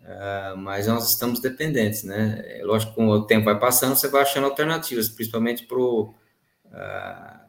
uh, 0.01 0.57
mas 0.57 0.87
nós 0.87 1.11
estamos 1.11 1.41
dependentes, 1.41 2.05
né? 2.05 2.43
É 2.45 2.63
lógico 2.63 2.95
com 2.95 3.09
o 3.09 3.25
tempo 3.25 3.47
vai 3.47 3.59
passando, 3.59 3.97
você 3.97 4.09
vai 4.09 4.23
achando 4.23 4.45
alternativas, 4.45 5.09
principalmente 5.09 5.65
para 5.65 5.79
uh, 5.79 7.48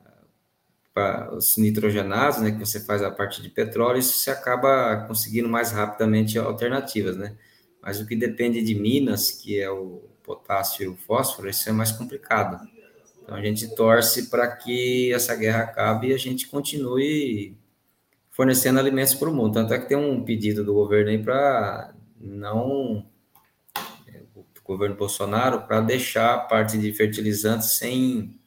os 1.33 1.57
nitrogenados, 1.57 2.41
né, 2.41 2.51
que 2.51 2.59
você 2.59 2.79
faz 2.79 3.01
a 3.01 3.12
parte 3.12 3.41
de 3.41 3.49
petróleo, 3.49 3.99
isso 3.99 4.17
você 4.17 4.31
acaba 4.31 5.05
conseguindo 5.07 5.49
mais 5.49 5.71
rapidamente 5.71 6.38
alternativas, 6.38 7.17
né? 7.17 7.35
Mas 7.81 7.99
o 7.99 8.05
que 8.05 8.15
depende 8.15 8.62
de 8.62 8.75
minas, 8.75 9.31
que 9.31 9.59
é 9.59 9.69
o 9.69 10.03
potássio 10.23 10.83
e 10.83 10.88
o 10.88 10.95
fósforo, 10.95 11.49
isso 11.49 11.69
é 11.69 11.71
mais 11.71 11.91
complicado. 11.91 12.67
Então 13.23 13.35
a 13.35 13.41
gente 13.41 13.75
torce 13.75 14.29
para 14.29 14.47
que 14.47 15.13
essa 15.13 15.35
guerra 15.35 15.63
acabe 15.63 16.07
e 16.07 16.13
a 16.13 16.17
gente 16.17 16.47
continue 16.47 17.57
fornecendo 18.31 18.79
alimentos 18.79 19.13
para 19.13 19.29
o 19.29 19.33
mundo. 19.33 19.53
Tanto 19.53 19.73
é 19.73 19.79
que 19.79 19.88
tem 19.88 19.97
um 19.97 20.23
pedido 20.23 20.63
do 20.63 20.73
governo 20.73 21.09
aí 21.09 21.21
para 21.21 21.93
não 22.19 23.05
o 24.69 24.73
governo 24.73 24.95
Bolsonaro 24.95 25.62
para 25.62 25.81
deixar 25.81 26.35
a 26.35 26.38
parte 26.38 26.77
de 26.77 26.93
fertilizantes 26.93 27.71
sem 27.71 28.38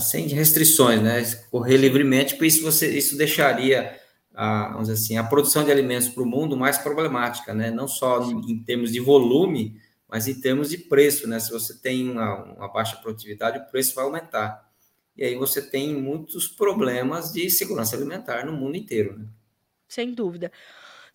sem 0.00 0.26
restrições, 0.28 1.02
né? 1.02 1.22
Correr 1.50 1.76
livremente, 1.76 2.34
porque 2.34 2.46
isso 2.46 2.62
você 2.62 2.96
isso 2.96 3.16
deixaria 3.16 3.98
a, 4.34 4.68
vamos 4.68 4.88
dizer 4.88 4.92
assim, 5.02 5.16
a 5.16 5.24
produção 5.24 5.64
de 5.64 5.70
alimentos 5.70 6.08
para 6.08 6.22
o 6.22 6.26
mundo 6.26 6.56
mais 6.56 6.78
problemática, 6.78 7.54
né? 7.54 7.70
Não 7.70 7.88
só 7.88 8.22
em 8.22 8.62
termos 8.62 8.92
de 8.92 9.00
volume, 9.00 9.80
mas 10.08 10.28
em 10.28 10.40
termos 10.40 10.70
de 10.70 10.78
preço, 10.78 11.26
né? 11.26 11.40
Se 11.40 11.50
você 11.50 11.74
tem 11.74 12.10
uma, 12.10 12.44
uma 12.54 12.68
baixa 12.68 12.96
produtividade, 12.96 13.58
o 13.58 13.70
preço 13.70 13.94
vai 13.94 14.04
aumentar. 14.04 14.66
E 15.16 15.24
aí 15.24 15.34
você 15.34 15.62
tem 15.62 15.94
muitos 15.94 16.46
problemas 16.46 17.32
de 17.32 17.48
segurança 17.48 17.96
alimentar 17.96 18.44
no 18.44 18.52
mundo 18.52 18.76
inteiro, 18.76 19.18
né? 19.18 19.26
Sem 19.88 20.12
dúvida. 20.12 20.52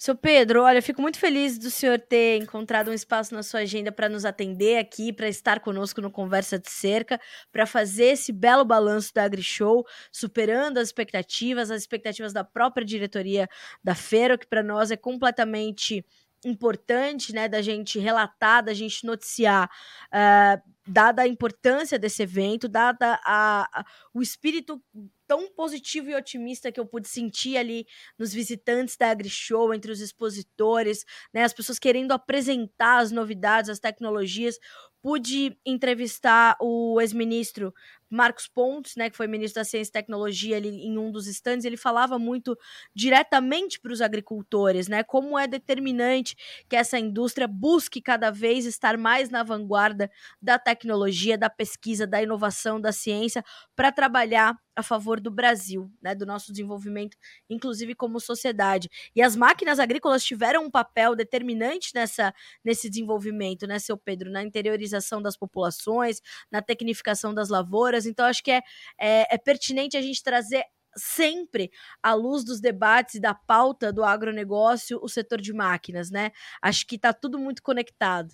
Seu 0.02 0.16
Pedro, 0.16 0.64
olha, 0.64 0.82
fico 0.82 1.00
muito 1.00 1.20
feliz 1.20 1.60
do 1.60 1.70
senhor 1.70 2.00
ter 2.00 2.42
encontrado 2.42 2.90
um 2.90 2.94
espaço 2.94 3.36
na 3.36 3.44
sua 3.44 3.60
agenda 3.60 3.92
para 3.92 4.10
nos 4.10 4.26
atender 4.26 4.80
aqui, 4.80 5.14
para 5.14 5.30
estar 5.30 5.60
conosco 5.60 6.02
no 6.02 6.10
Conversa 6.10 6.58
de 6.58 6.72
Cerca, 6.72 7.22
para 7.52 7.68
fazer 7.68 8.06
esse 8.06 8.32
belo 8.32 8.66
balanço 8.66 9.14
da 9.14 9.24
AgriShow, 9.24 9.86
superando 10.12 10.80
as 10.80 10.88
expectativas, 10.88 11.70
as 11.70 11.82
expectativas 11.82 12.34
da 12.34 12.44
própria 12.44 12.84
diretoria 12.84 13.48
da 13.84 13.94
feira, 13.94 14.40
que 14.40 14.48
para 14.48 14.64
nós 14.64 14.90
é 14.90 14.98
completamente 14.98 16.04
importante, 16.44 17.32
né, 17.32 17.48
da 17.48 17.62
gente 17.62 18.00
relatar, 18.00 18.64
da 18.64 18.74
gente 18.74 19.06
noticiar, 19.06 19.70
uh, 20.08 20.60
dada 20.88 21.22
a 21.22 21.28
importância 21.28 22.00
desse 22.00 22.24
evento, 22.24 22.67
dada 22.67 23.20
a, 23.26 23.67
a, 23.74 23.86
o 24.13 24.22
espírito 24.22 24.82
tão 25.28 25.50
positivo 25.50 26.10
e 26.10 26.15
otimista 26.15 26.72
que 26.72 26.80
eu 26.80 26.86
pude 26.86 27.08
sentir 27.08 27.56
ali 27.56 27.86
nos 28.20 28.34
visitantes 28.34 28.98
da 28.98 29.12
AgriShow, 29.12 29.74
entre 29.74 29.91
os 29.91 30.02
expositores, 30.02 31.06
né, 31.34 31.44
as 31.44 31.54
pessoas 31.54 31.80
querendo 31.80 32.12
apresentar 32.12 32.98
as 33.00 33.12
novidades, 33.12 33.70
as 33.70 33.80
tecnologias. 33.80 34.58
Pude 35.02 35.58
entrevistar 35.66 36.56
o 36.62 37.00
ex-ministro 37.02 37.74
Marcos 38.08 38.48
Pontes, 38.48 38.96
né, 38.98 39.10
que 39.10 39.16
foi 39.16 39.26
ministro 39.26 39.62
da 39.62 39.66
Ciência 39.66 39.90
e 39.90 39.94
Tecnologia 39.94 40.58
ali 40.58 40.70
em 40.86 40.98
um 40.98 41.12
dos 41.12 41.28
stands, 41.28 41.64
ele 41.66 41.78
falava 41.78 42.20
muito 42.20 42.58
diretamente 42.94 43.80
para 43.80 43.94
os 43.94 44.02
agricultores, 44.02 44.88
né, 44.90 45.02
como 45.02 45.40
é 45.40 45.48
determinante 45.48 46.36
que 46.70 46.76
essa 46.76 47.00
indústria 47.00 47.48
busque 47.48 48.02
cada 48.02 48.30
vez 48.30 48.66
estar 48.66 48.98
mais 48.98 49.30
na 49.30 49.44
vanguarda 49.44 50.12
da 50.42 50.60
tecnologia, 50.60 51.38
da 51.38 51.50
pesquisa, 51.50 52.06
da 52.06 52.22
inovação, 52.22 52.80
da 52.80 52.92
ciência, 52.92 53.44
para 53.76 53.92
trabalhar 53.92 54.56
a 54.76 54.84
favor 54.84 55.20
do 55.20 55.30
Brasil, 55.30 55.92
né, 56.02 56.16
do 56.16 56.26
nosso 56.26 56.52
desenvolvimento, 56.52 57.18
inclusive 57.50 57.94
como 57.94 58.20
sociedade. 58.20 58.90
E 59.16 59.22
as 59.22 59.36
máquinas 59.36 59.80
agrícolas 59.80 60.24
tiveram 60.24 60.66
um 60.66 60.72
papel 60.72 61.16
determinante 61.16 61.92
nessa, 61.94 62.34
nesse 62.64 62.90
desenvolvimento, 62.90 63.68
né, 63.68 63.80
seu 63.80 63.98
Pedro, 63.98 64.32
na 64.32 64.44
interiorização 64.44 65.22
das 65.22 65.36
populações, 65.38 66.22
na 66.52 66.62
tecnificação 66.62 67.34
das 67.34 67.50
lavouras. 67.50 68.06
Então, 68.06 68.26
acho 68.26 68.44
que 68.44 68.52
é, 68.52 68.62
é, 69.00 69.36
é 69.36 69.38
pertinente 69.38 69.98
a 69.98 70.02
gente 70.02 70.24
trazer 70.24 70.64
sempre 70.96 71.72
à 72.02 72.14
luz 72.14 72.44
dos 72.44 72.60
debates 72.60 73.16
e 73.16 73.20
da 73.20 73.34
pauta 73.34 73.94
do 73.94 74.04
agronegócio 74.04 75.00
o 75.02 75.08
setor 75.08 75.40
de 75.40 75.54
máquinas, 75.54 76.12
né? 76.12 76.32
Acho 76.62 76.86
que 76.86 76.96
está 76.96 77.14
tudo 77.14 77.40
muito 77.40 77.64
conectado. 77.64 78.34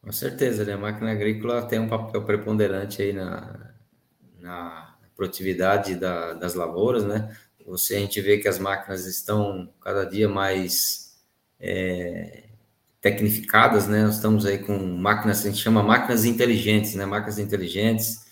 Com 0.00 0.12
certeza, 0.12 0.64
né? 0.64 0.72
A 0.72 0.78
máquina 0.78 1.12
agrícola 1.12 1.66
tem 1.66 1.78
um 1.78 1.88
papel 1.88 2.24
preponderante 2.24 3.02
aí 3.02 3.12
na, 3.12 3.74
na 4.38 4.97
produtividade 5.18 5.96
da, 5.96 6.32
das 6.34 6.54
lavouras, 6.54 7.04
né? 7.04 7.36
Você, 7.66 7.96
a 7.96 7.98
gente 7.98 8.20
vê 8.20 8.38
que 8.38 8.46
as 8.46 8.58
máquinas 8.58 9.04
estão 9.04 9.68
cada 9.82 10.04
dia 10.04 10.28
mais 10.28 11.18
é, 11.58 12.44
tecnificadas, 13.00 13.88
né? 13.88 14.04
Nós 14.04 14.14
estamos 14.14 14.46
aí 14.46 14.58
com 14.58 14.78
máquinas, 14.78 15.44
a 15.44 15.50
gente 15.50 15.60
chama 15.60 15.82
máquinas 15.82 16.24
inteligentes, 16.24 16.94
né? 16.94 17.04
Máquinas 17.04 17.40
inteligentes, 17.40 18.26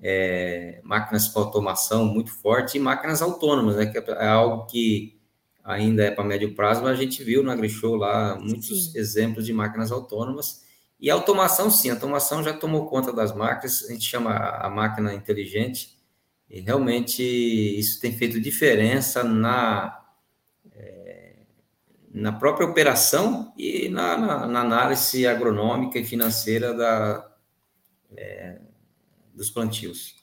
é, 0.00 0.80
máquinas 0.84 1.26
com 1.26 1.40
automação 1.40 2.06
muito 2.06 2.30
forte 2.30 2.78
e 2.78 2.80
máquinas 2.80 3.20
autônomas, 3.20 3.74
né? 3.74 3.86
Que 3.86 3.98
é 3.98 4.28
algo 4.28 4.66
que 4.66 5.18
ainda 5.64 6.04
é 6.04 6.12
para 6.12 6.24
médio 6.24 6.54
prazo, 6.54 6.82
mas 6.84 6.92
a 6.92 7.02
gente 7.02 7.24
viu 7.24 7.42
no 7.42 7.50
AgriShow 7.50 7.96
lá 7.96 8.38
muitos 8.38 8.92
Sim. 8.92 8.98
exemplos 8.98 9.44
de 9.44 9.52
máquinas 9.52 9.90
autônomas. 9.90 10.64
E 10.98 11.10
automação, 11.10 11.70
sim, 11.70 11.90
a 11.90 11.94
automação 11.94 12.42
já 12.42 12.52
tomou 12.52 12.86
conta 12.86 13.12
das 13.12 13.34
máquinas, 13.34 13.84
a 13.84 13.92
gente 13.92 14.04
chama 14.04 14.32
a 14.32 14.70
máquina 14.70 15.12
inteligente, 15.12 15.99
e 16.50 16.60
realmente 16.60 17.22
isso 17.22 18.00
tem 18.00 18.12
feito 18.12 18.40
diferença 18.40 19.22
na, 19.22 20.04
é, 20.72 21.36
na 22.12 22.32
própria 22.32 22.66
operação 22.66 23.54
e 23.56 23.88
na, 23.88 24.18
na, 24.18 24.46
na, 24.48 24.60
análise 24.60 25.26
agronômica 25.28 26.00
e 26.00 26.04
financeira 26.04 26.74
da, 26.74 27.32
é, 28.16 28.60
dos 29.32 29.48
plantios. 29.48 30.19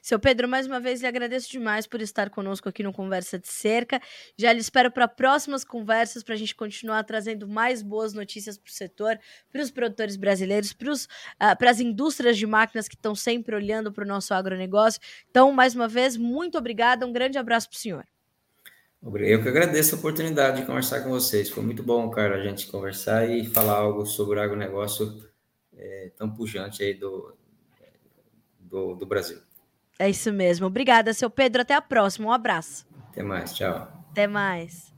Seu 0.00 0.18
Pedro, 0.18 0.48
mais 0.48 0.66
uma 0.66 0.80
vez 0.80 1.00
lhe 1.00 1.06
agradeço 1.06 1.50
demais 1.50 1.86
por 1.86 2.00
estar 2.00 2.30
conosco 2.30 2.68
aqui 2.68 2.82
no 2.82 2.92
Conversa 2.92 3.38
de 3.38 3.48
Cerca. 3.48 4.00
Já 4.36 4.52
lhe 4.52 4.60
espero 4.60 4.90
para 4.90 5.08
próximas 5.08 5.64
conversas 5.64 6.22
para 6.22 6.34
a 6.34 6.38
gente 6.38 6.54
continuar 6.54 7.04
trazendo 7.04 7.48
mais 7.48 7.82
boas 7.82 8.12
notícias 8.12 8.56
para 8.58 8.68
o 8.68 8.72
setor, 8.72 9.18
para 9.52 9.62
os 9.62 9.70
produtores 9.70 10.16
brasileiros, 10.16 10.72
para 10.72 10.92
uh, 10.92 11.68
as 11.68 11.80
indústrias 11.80 12.36
de 12.36 12.46
máquinas 12.46 12.88
que 12.88 12.94
estão 12.94 13.14
sempre 13.14 13.54
olhando 13.54 13.92
para 13.92 14.04
o 14.04 14.08
nosso 14.08 14.34
agronegócio. 14.34 15.00
Então, 15.30 15.52
mais 15.52 15.74
uma 15.74 15.88
vez, 15.88 16.16
muito 16.16 16.58
obrigada, 16.58 17.06
um 17.06 17.12
grande 17.12 17.38
abraço 17.38 17.68
para 17.68 17.76
o 17.76 17.78
senhor. 17.78 18.04
Eu 19.02 19.42
que 19.42 19.48
agradeço 19.48 19.94
a 19.94 19.98
oportunidade 19.98 20.60
de 20.60 20.66
conversar 20.66 21.02
com 21.02 21.10
vocês. 21.10 21.50
Foi 21.50 21.62
muito 21.62 21.82
bom, 21.82 22.08
cara, 22.10 22.36
a 22.36 22.42
gente 22.42 22.66
conversar 22.68 23.28
e 23.28 23.44
falar 23.44 23.74
algo 23.74 24.06
sobre 24.06 24.38
o 24.38 24.42
agronegócio 24.42 25.22
é, 25.76 26.10
tão 26.16 26.30
pujante 26.30 26.82
aí 26.82 26.94
do, 26.94 27.36
do, 28.58 28.94
do 28.94 29.04
Brasil. 29.04 29.38
É 29.98 30.08
isso 30.08 30.32
mesmo. 30.32 30.66
Obrigada, 30.66 31.14
seu 31.14 31.30
Pedro. 31.30 31.62
Até 31.62 31.74
a 31.74 31.82
próxima. 31.82 32.28
Um 32.28 32.32
abraço. 32.32 32.86
Até 33.10 33.22
mais. 33.22 33.54
Tchau. 33.54 34.06
Até 34.10 34.26
mais. 34.26 34.92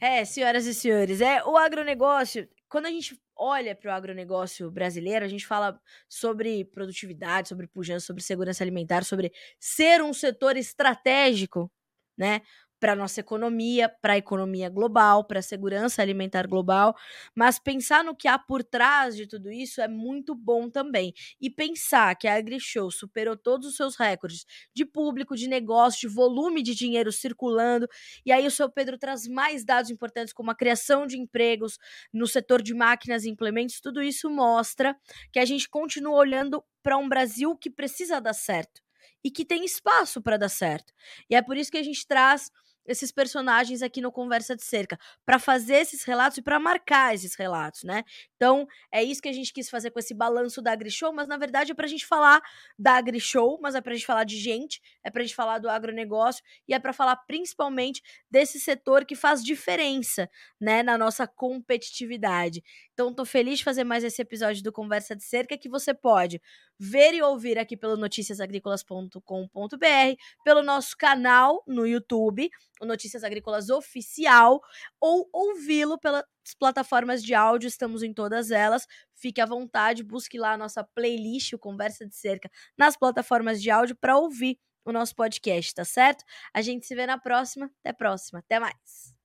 É, 0.00 0.24
senhoras 0.24 0.66
e 0.66 0.74
senhores, 0.74 1.20
é 1.20 1.42
o 1.44 1.56
agronegócio. 1.56 2.46
Quando 2.68 2.86
a 2.86 2.90
gente 2.90 3.18
olha 3.34 3.74
para 3.74 3.90
o 3.90 3.94
agronegócio 3.94 4.70
brasileiro, 4.70 5.24
a 5.24 5.28
gente 5.28 5.46
fala 5.46 5.80
sobre 6.08 6.64
produtividade, 6.66 7.48
sobre 7.48 7.66
pujança, 7.66 8.06
sobre 8.06 8.22
segurança 8.22 8.62
alimentar, 8.62 9.04
sobre 9.04 9.32
ser 9.58 10.02
um 10.02 10.12
setor 10.12 10.56
estratégico, 10.56 11.70
né? 12.16 12.42
Para 12.78 12.94
nossa 12.94 13.20
economia, 13.20 13.88
para 13.88 14.14
a 14.14 14.18
economia 14.18 14.68
global, 14.68 15.24
para 15.24 15.38
a 15.40 15.42
segurança 15.42 16.02
alimentar 16.02 16.46
global, 16.46 16.94
mas 17.34 17.58
pensar 17.58 18.04
no 18.04 18.14
que 18.14 18.28
há 18.28 18.38
por 18.38 18.62
trás 18.62 19.16
de 19.16 19.26
tudo 19.26 19.50
isso 19.50 19.80
é 19.80 19.88
muito 19.88 20.34
bom 20.34 20.68
também. 20.68 21.12
E 21.40 21.48
pensar 21.50 22.14
que 22.16 22.28
a 22.28 22.34
AgriShow 22.34 22.90
superou 22.90 23.36
todos 23.36 23.66
os 23.68 23.76
seus 23.76 23.96
recordes 23.96 24.44
de 24.74 24.84
público, 24.84 25.36
de 25.36 25.48
negócio, 25.48 26.08
de 26.08 26.14
volume 26.14 26.62
de 26.62 26.74
dinheiro 26.74 27.10
circulando, 27.12 27.88
e 28.24 28.32
aí 28.32 28.46
o 28.46 28.50
seu 28.50 28.70
Pedro 28.70 28.98
traz 28.98 29.26
mais 29.26 29.64
dados 29.64 29.90
importantes 29.90 30.32
como 30.32 30.50
a 30.50 30.54
criação 30.54 31.06
de 31.06 31.18
empregos 31.18 31.78
no 32.12 32.26
setor 32.26 32.62
de 32.62 32.74
máquinas 32.74 33.24
e 33.24 33.30
implementos, 33.30 33.80
tudo 33.80 34.02
isso 34.02 34.28
mostra 34.30 34.96
que 35.32 35.38
a 35.38 35.44
gente 35.44 35.68
continua 35.68 36.16
olhando 36.16 36.62
para 36.82 36.96
um 36.96 37.08
Brasil 37.08 37.56
que 37.56 37.70
precisa 37.70 38.20
dar 38.20 38.34
certo 38.34 38.80
e 39.24 39.30
que 39.30 39.44
tem 39.44 39.64
espaço 39.64 40.22
para 40.22 40.36
dar 40.36 40.48
certo. 40.48 40.92
E 41.28 41.34
é 41.34 41.42
por 41.42 41.56
isso 41.56 41.70
que 41.70 41.78
a 41.78 41.82
gente 41.82 42.06
traz 42.06 42.50
esses 42.86 43.12
personagens 43.12 43.82
aqui 43.82 44.00
no 44.00 44.12
Conversa 44.12 44.56
de 44.56 44.64
Cerca, 44.64 44.98
para 45.24 45.38
fazer 45.38 45.76
esses 45.76 46.04
relatos 46.04 46.38
e 46.38 46.42
para 46.42 46.58
marcar 46.58 47.14
esses 47.14 47.34
relatos, 47.34 47.84
né? 47.84 48.04
Então, 48.36 48.66
é 48.92 49.02
isso 49.02 49.20
que 49.22 49.28
a 49.28 49.32
gente 49.32 49.52
quis 49.52 49.68
fazer 49.70 49.90
com 49.90 49.98
esse 49.98 50.14
balanço 50.14 50.60
da 50.62 50.72
AgriShow, 50.72 51.12
mas 51.12 51.28
na 51.28 51.36
verdade 51.36 51.72
é 51.72 51.74
para 51.74 51.86
a 51.86 51.88
gente 51.88 52.06
falar 52.06 52.40
da 52.78 52.96
AgriShow, 52.96 53.58
mas 53.60 53.74
é 53.74 53.80
para 53.80 53.92
a 53.92 53.94
gente 53.94 54.06
falar 54.06 54.24
de 54.24 54.38
gente, 54.38 54.80
é 55.04 55.10
para 55.10 55.22
a 55.22 55.24
gente 55.24 55.34
falar 55.34 55.58
do 55.58 55.68
agronegócio 55.68 56.42
e 56.68 56.74
é 56.74 56.78
para 56.78 56.92
falar 56.92 57.16
principalmente 57.16 58.02
desse 58.30 58.60
setor 58.60 59.04
que 59.04 59.14
faz 59.14 59.42
diferença, 59.42 60.28
né, 60.60 60.82
na 60.82 60.98
nossa 60.98 61.26
competitividade. 61.26 62.62
Então, 62.92 63.12
tô 63.14 63.24
feliz 63.24 63.58
de 63.58 63.64
fazer 63.64 63.84
mais 63.84 64.04
esse 64.04 64.20
episódio 64.22 64.62
do 64.62 64.72
Conversa 64.72 65.14
de 65.14 65.24
Cerca 65.24 65.56
que 65.56 65.68
você 65.68 65.92
pode 65.94 66.40
ver 66.78 67.14
e 67.14 67.22
ouvir 67.22 67.58
aqui 67.58 67.76
pelo 67.76 67.96
noticiasagricolas.com.br, 67.96 70.16
pelo 70.44 70.62
nosso 70.62 70.96
canal 70.96 71.62
no 71.66 71.86
YouTube, 71.86 72.50
o 72.80 72.86
Notícias 72.86 73.24
Agrícolas 73.24 73.70
Oficial, 73.70 74.60
ou 75.00 75.28
ouvi-lo 75.32 75.98
pelas 75.98 76.24
plataformas 76.58 77.22
de 77.22 77.34
áudio, 77.34 77.68
estamos 77.68 78.02
em 78.02 78.12
todas 78.12 78.50
elas. 78.50 78.86
Fique 79.14 79.40
à 79.40 79.46
vontade, 79.46 80.02
busque 80.02 80.38
lá 80.38 80.52
a 80.52 80.56
nossa 80.56 80.84
playlist, 80.84 81.54
o 81.54 81.58
Conversa 81.58 82.06
de 82.06 82.14
Cerca, 82.14 82.50
nas 82.76 82.96
plataformas 82.96 83.62
de 83.62 83.70
áudio 83.70 83.96
para 83.96 84.18
ouvir 84.18 84.58
o 84.84 84.92
nosso 84.92 85.14
podcast, 85.16 85.74
tá 85.74 85.84
certo? 85.84 86.24
A 86.54 86.62
gente 86.62 86.86
se 86.86 86.94
vê 86.94 87.06
na 87.06 87.18
próxima. 87.18 87.68
Até 87.80 87.90
a 87.90 87.94
próxima. 87.94 88.38
Até 88.38 88.60
mais. 88.60 89.16